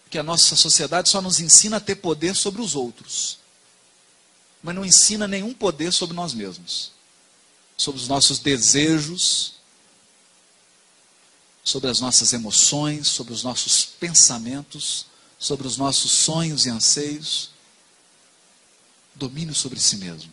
[0.03, 3.39] Porque a nossa sociedade só nos ensina a ter poder sobre os outros,
[4.63, 6.93] mas não ensina nenhum poder sobre nós mesmos,
[7.77, 9.55] sobre os nossos desejos,
[11.63, 15.07] sobre as nossas emoções, sobre os nossos pensamentos
[15.39, 17.51] sobre os nossos sonhos e anseios,
[19.17, 20.33] domínio sobre si mesmo.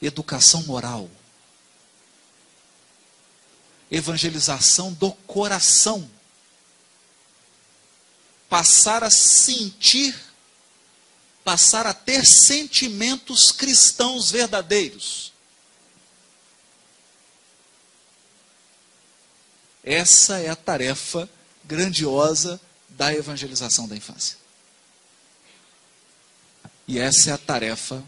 [0.00, 1.08] Educação moral.
[3.90, 6.10] Evangelização do coração.
[8.48, 10.14] Passar a sentir,
[11.44, 15.32] passar a ter sentimentos cristãos verdadeiros.
[19.82, 21.28] Essa é a tarefa
[21.62, 24.43] grandiosa da evangelização da infância.
[26.86, 28.02] E essa é a tarefa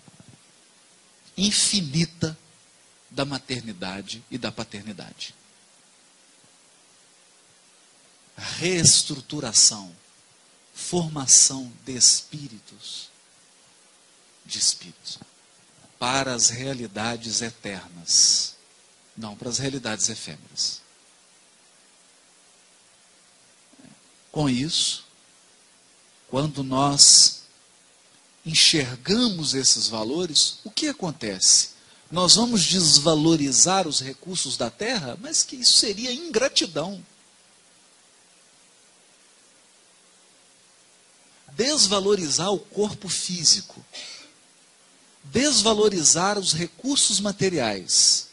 [1.36, 2.36] infinita
[3.10, 5.34] da maternidade e da paternidade.
[8.36, 9.94] Reestruturação,
[10.74, 13.08] formação de espíritos,
[14.44, 15.18] de espíritos,
[15.98, 18.54] para as realidades eternas,
[19.16, 20.82] não para as realidades efêmeras.
[24.30, 25.06] Com isso,
[26.28, 27.45] quando nós
[28.46, 31.70] enxergamos esses valores, o que acontece?
[32.10, 37.04] Nós vamos desvalorizar os recursos da terra, mas que isso seria ingratidão.
[41.52, 43.84] Desvalorizar o corpo físico,
[45.24, 48.28] desvalorizar os recursos materiais,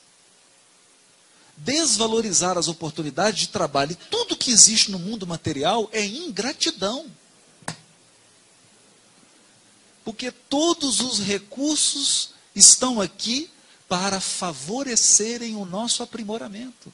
[1.57, 7.09] desvalorizar as oportunidades de trabalho e tudo que existe no mundo material é ingratidão.
[10.03, 13.49] Porque todos os recursos estão aqui
[13.87, 16.93] para favorecerem o nosso aprimoramento.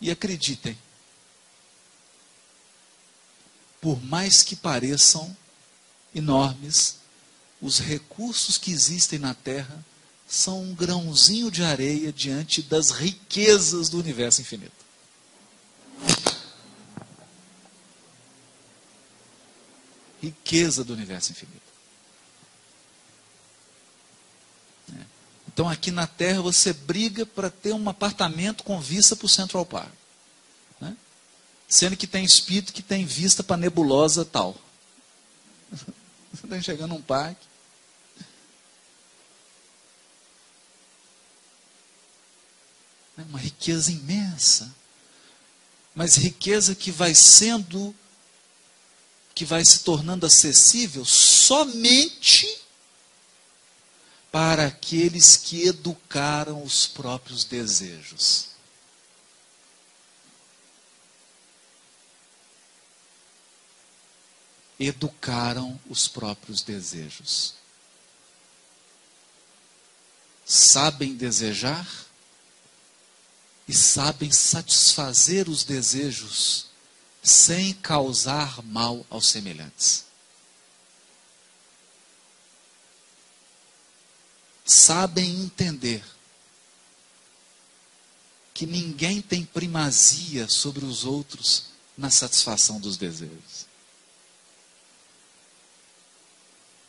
[0.00, 0.78] E acreditem,
[3.80, 5.36] por mais que pareçam
[6.14, 6.98] enormes,
[7.60, 9.84] os recursos que existem na Terra
[10.28, 14.87] são um grãozinho de areia diante das riquezas do universo infinito.
[20.20, 21.62] Riqueza do universo infinito.
[24.96, 25.02] É.
[25.48, 29.64] Então aqui na Terra você briga para ter um apartamento com vista para o Central
[29.64, 29.92] Park.
[30.80, 30.96] Né?
[31.68, 34.56] Sendo que tem espírito que tem vista para nebulosa tal.
[36.30, 37.48] Você está chegando num parque
[43.18, 43.26] Né?
[43.28, 44.72] Uma riqueza imensa.
[45.94, 47.92] Mas riqueza que vai sendo,
[49.38, 52.60] que vai se tornando acessível somente
[54.32, 58.48] para aqueles que educaram os próprios desejos.
[64.76, 67.54] Educaram os próprios desejos.
[70.44, 71.88] Sabem desejar
[73.68, 76.67] e sabem satisfazer os desejos
[77.22, 80.04] sem causar mal aos semelhantes.
[84.64, 86.04] Sabem entender
[88.52, 91.66] que ninguém tem primazia sobre os outros
[91.96, 93.66] na satisfação dos desejos.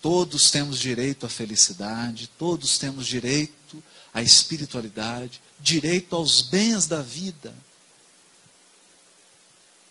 [0.01, 7.53] Todos temos direito à felicidade, todos temos direito à espiritualidade, direito aos bens da vida.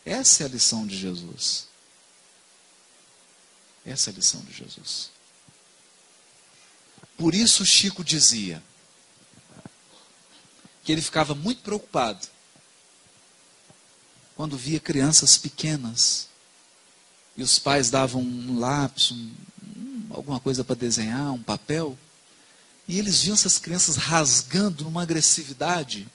[0.04, 1.66] Essa é a lição de Jesus.
[3.84, 5.10] Essa é a lição de Jesus.
[7.16, 8.62] Por isso Chico dizia
[10.84, 12.26] que ele ficava muito preocupado
[14.36, 16.28] quando via crianças pequenas
[17.36, 19.32] e os pais davam um lápis, um,
[20.10, 21.98] alguma coisa para desenhar, um papel,
[22.86, 26.08] e eles viam essas crianças rasgando numa agressividade.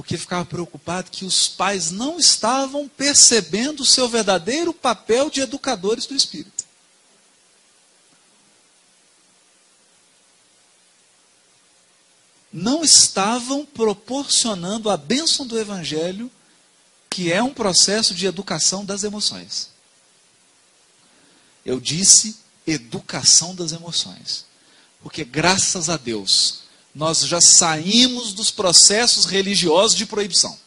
[0.00, 6.06] porque ficava preocupado que os pais não estavam percebendo o seu verdadeiro papel de educadores
[6.06, 6.64] do espírito.
[12.50, 16.30] Não estavam proporcionando a bênção do evangelho,
[17.10, 19.68] que é um processo de educação das emoções.
[21.62, 24.46] Eu disse educação das emoções.
[25.02, 30.58] Porque graças a Deus, nós já saímos dos processos religiosos de proibição.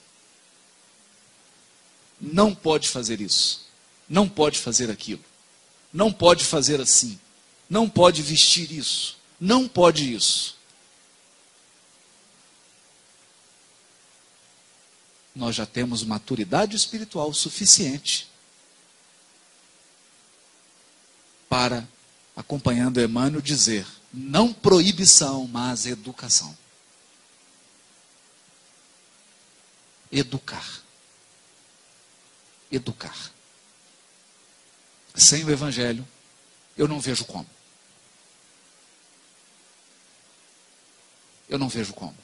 [2.19, 3.67] Não pode fazer isso.
[4.07, 5.23] Não pode fazer aquilo.
[5.91, 7.19] Não pode fazer assim.
[7.69, 9.17] Não pode vestir isso.
[9.39, 10.55] Não pode isso.
[15.35, 18.27] Nós já temos maturidade espiritual suficiente
[21.49, 21.87] para,
[22.35, 26.55] acompanhando Emmanuel, dizer: não proibição, mas educação.
[30.11, 30.83] Educar.
[32.71, 33.31] Educar.
[35.15, 36.07] Sem o Evangelho,
[36.77, 37.49] eu não vejo como.
[41.49, 42.15] Eu não vejo como.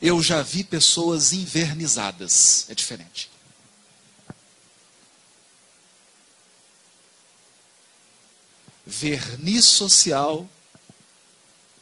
[0.00, 2.68] Eu já vi pessoas invernizadas.
[2.68, 3.30] É diferente.
[8.86, 10.48] Verniz social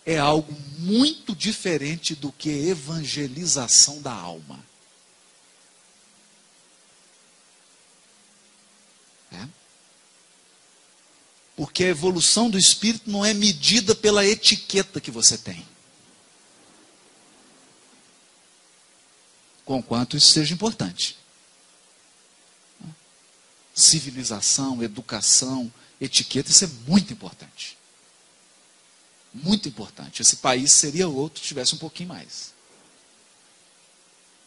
[0.04, 4.58] é algo muito diferente do que evangelização da alma.
[9.32, 9.48] É?
[11.56, 15.66] Porque a evolução do espírito não é medida pela etiqueta que você tem.
[19.64, 21.16] Conquanto isso seja importante.
[23.74, 25.72] Civilização, educação,
[26.04, 27.78] etiqueta, isso é muito importante.
[29.32, 30.20] Muito importante.
[30.20, 32.52] Esse país seria outro se tivesse um pouquinho mais.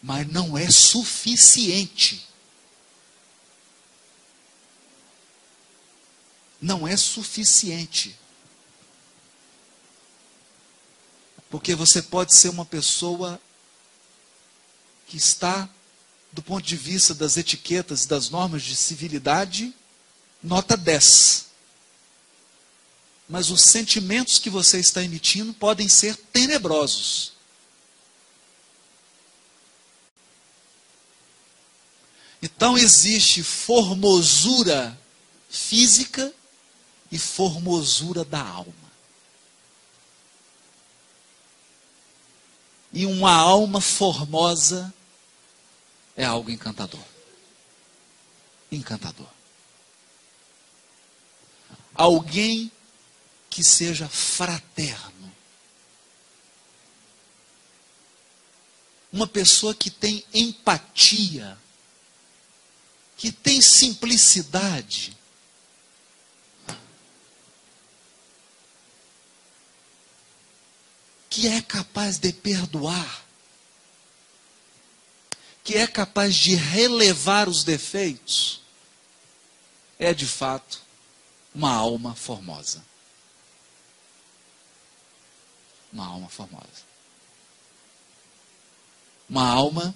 [0.02, 2.28] Mas não é suficiente.
[6.62, 8.16] Não é suficiente.
[11.50, 13.42] Porque você pode ser uma pessoa
[15.08, 15.70] que está,
[16.32, 19.74] do ponto de vista das etiquetas e das normas de civilidade,
[20.46, 21.46] nota 10
[23.28, 27.34] mas os sentimentos que você está emitindo podem ser tenebrosos.
[32.42, 34.98] Então existe formosura
[35.50, 36.32] física
[37.12, 38.74] e formosura da alma.
[42.94, 44.94] E uma alma formosa
[46.16, 47.04] é algo encantador.
[48.72, 49.28] Encantador.
[51.96, 52.70] Alguém
[53.50, 55.34] que seja fraterno.
[59.14, 61.58] Uma pessoa que tem empatia,
[63.16, 65.18] que tem simplicidade.
[71.30, 73.26] Que é capaz de perdoar,
[75.64, 78.62] que é capaz de relevar os defeitos,
[79.98, 80.85] é de fato
[81.56, 82.84] uma alma formosa
[85.96, 86.84] uma alma formosa.
[89.30, 89.96] Uma alma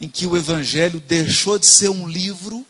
[0.00, 2.64] em que o Evangelho deixou de ser um livro,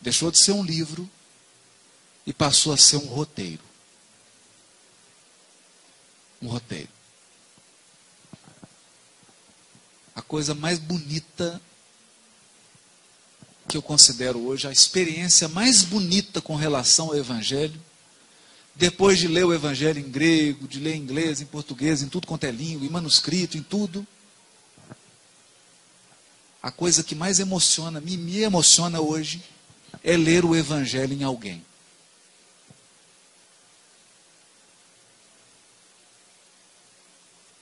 [0.00, 1.08] deixou de ser um livro
[2.26, 3.62] e passou a ser um roteiro.
[6.42, 6.90] Um roteiro.
[10.14, 11.60] A coisa mais bonita
[13.68, 17.80] que eu considero hoje, a experiência mais bonita com relação ao Evangelho,
[18.74, 22.26] depois de ler o Evangelho em grego, de ler em inglês, em português, em tudo
[22.26, 24.06] quanto é língua, em manuscrito, em tudo,
[26.62, 29.42] a coisa que mais emociona, me, me emociona hoje,
[30.02, 31.64] é ler o Evangelho em alguém.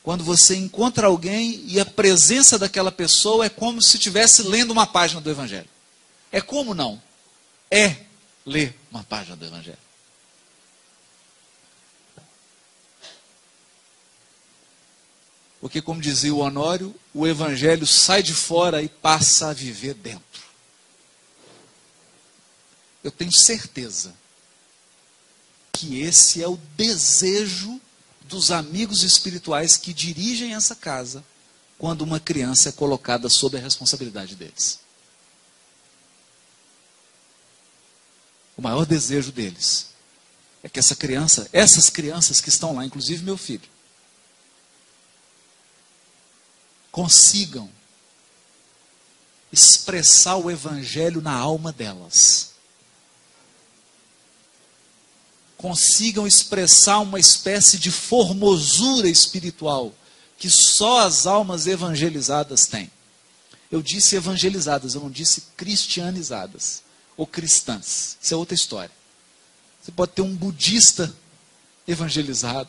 [0.03, 4.87] Quando você encontra alguém e a presença daquela pessoa é como se estivesse lendo uma
[4.87, 5.69] página do Evangelho.
[6.33, 7.01] É como não?
[7.71, 7.95] É
[8.45, 9.79] ler uma página do Evangelho.
[15.63, 20.43] Porque, como dizia o Honório, o evangelho sai de fora e passa a viver dentro.
[23.05, 24.13] Eu tenho certeza
[25.73, 27.81] que esse é o desejo
[28.23, 31.25] dos amigos espirituais que dirigem essa casa
[31.79, 34.82] quando uma criança é colocada sob a responsabilidade deles.
[38.57, 39.89] O maior desejo deles
[40.63, 43.69] é que essa criança, essas crianças que estão lá, inclusive meu filho,
[46.91, 47.71] consigam
[49.51, 52.53] expressar o Evangelho na alma delas.
[55.63, 59.95] consigam expressar uma espécie de formosura espiritual
[60.37, 62.91] que só as almas evangelizadas têm.
[63.71, 66.83] Eu disse evangelizadas, eu não disse cristianizadas
[67.23, 68.19] ou cristãs.
[68.21, 68.91] Isso é outra história.
[69.81, 71.15] Você pode ter um budista
[71.87, 72.69] evangelizado,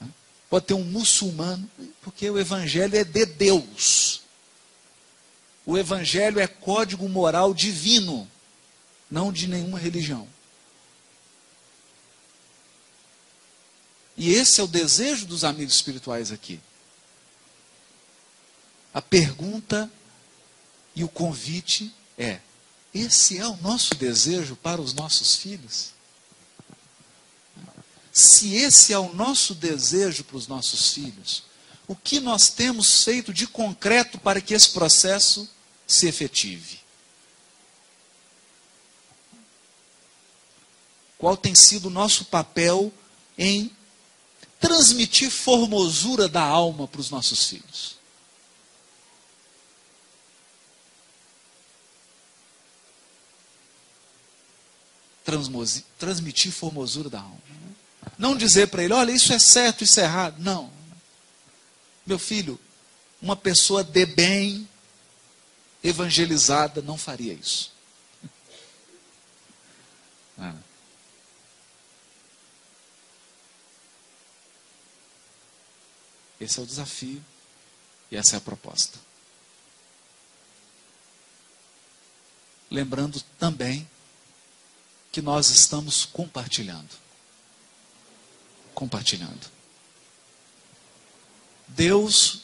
[0.00, 0.08] né?
[0.48, 1.70] pode ter um muçulmano,
[2.00, 4.22] porque o evangelho é de Deus.
[5.66, 8.26] O evangelho é código moral divino,
[9.10, 10.26] não de nenhuma religião.
[14.16, 16.58] E esse é o desejo dos amigos espirituais aqui.
[18.94, 19.90] A pergunta
[20.94, 22.40] e o convite é:
[22.94, 25.92] esse é o nosso desejo para os nossos filhos?
[28.12, 31.42] Se esse é o nosso desejo para os nossos filhos,
[31.88, 35.50] o que nós temos feito de concreto para que esse processo
[35.86, 36.78] se efetive?
[41.18, 42.92] Qual tem sido o nosso papel
[43.36, 43.74] em
[44.60, 47.96] transmitir formosura da alma para os nossos filhos?
[55.98, 57.42] Transmitir formosura da alma.
[58.18, 60.36] Não dizer para ele, olha, isso é certo, isso é errado.
[60.38, 60.70] Não.
[62.06, 62.60] Meu filho,
[63.20, 64.68] uma pessoa de bem,
[65.82, 67.72] evangelizada, não faria isso.
[70.36, 70.52] Ah.
[76.40, 77.24] Esse é o desafio
[78.10, 78.98] e essa é a proposta.
[82.68, 83.88] Lembrando também
[85.14, 86.90] que nós estamos compartilhando.
[88.74, 89.48] Compartilhando.
[91.68, 92.40] Deus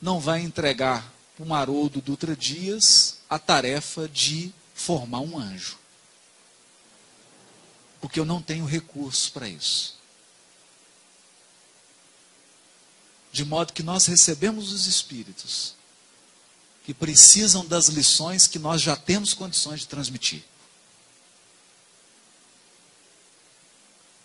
[0.00, 5.76] não vai entregar para o Haroldo Dutra Dias a tarefa de formar um anjo.
[8.00, 9.98] Porque eu não tenho recursos para isso.
[13.32, 15.74] De modo que nós recebemos os Espíritos
[16.84, 20.51] que precisam das lições que nós já temos condições de transmitir.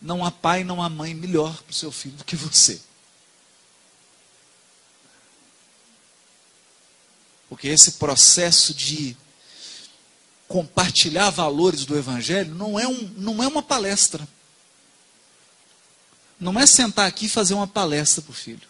[0.02, 2.80] Não há pai, não há mãe melhor para o seu filho do que você.
[7.50, 9.16] Porque esse processo de
[10.48, 14.28] compartilhar valores do Evangelho não é, um, não é uma palestra.
[16.39, 18.68] Não é sentar aqui e fazer uma palestra para o filho.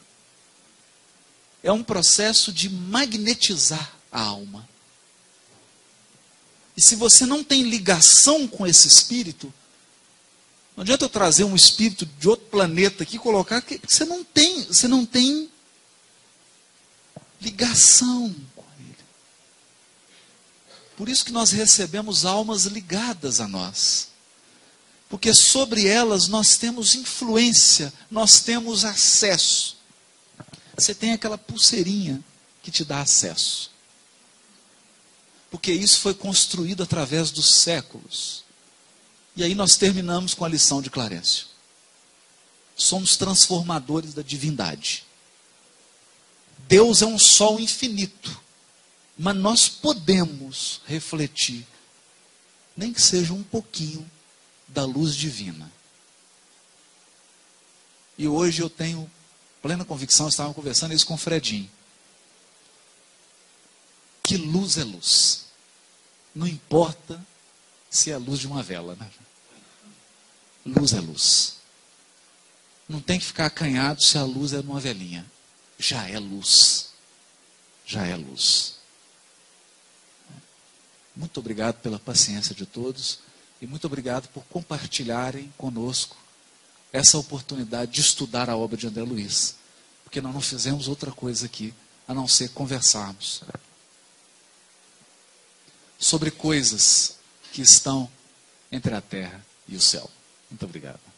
[1.61, 4.67] É um processo de magnetizar a alma.
[6.75, 9.51] E se você não tem ligação com esse espírito,
[10.77, 14.23] não adianta eu trazer um espírito de outro planeta aqui e colocar, que você não
[14.23, 15.49] tem, você não tem
[17.41, 18.97] ligação com ele.
[20.95, 24.09] Por isso que nós recebemos almas ligadas a nós.
[25.09, 29.77] Porque sobre elas nós temos influência, nós temos acesso.
[30.77, 32.23] Você tem aquela pulseirinha
[32.61, 33.71] que te dá acesso.
[35.49, 38.45] Porque isso foi construído através dos séculos.
[39.37, 41.45] E aí nós terminamos com a lição de Clarencio.
[42.75, 45.05] Somos transformadores da divindade.
[46.67, 48.41] Deus é um sol infinito,
[49.15, 51.67] mas nós podemos refletir,
[52.75, 54.09] nem que seja um pouquinho,
[54.67, 55.71] da luz divina.
[58.17, 59.09] E hoje eu tenho
[59.61, 61.69] plena convicção, estava conversando isso com o Fredinho.
[64.23, 65.45] Que luz é luz.
[66.33, 67.23] Não importa
[67.87, 69.07] se é a luz de uma vela, né?
[70.67, 71.57] Luz é luz.
[72.87, 75.25] Não tem que ficar acanhado se a luz é numa velhinha.
[75.79, 76.89] Já é luz.
[77.85, 78.75] Já é luz.
[81.15, 83.19] Muito obrigado pela paciência de todos
[83.61, 86.15] e muito obrigado por compartilharem conosco
[86.93, 89.55] essa oportunidade de estudar a obra de André Luiz.
[90.03, 91.73] Porque nós não fizemos outra coisa aqui
[92.07, 93.41] a não ser conversarmos
[95.99, 97.17] sobre coisas
[97.51, 98.09] que estão
[98.71, 100.09] entre a terra e o céu.
[100.49, 101.16] Muito obrigado.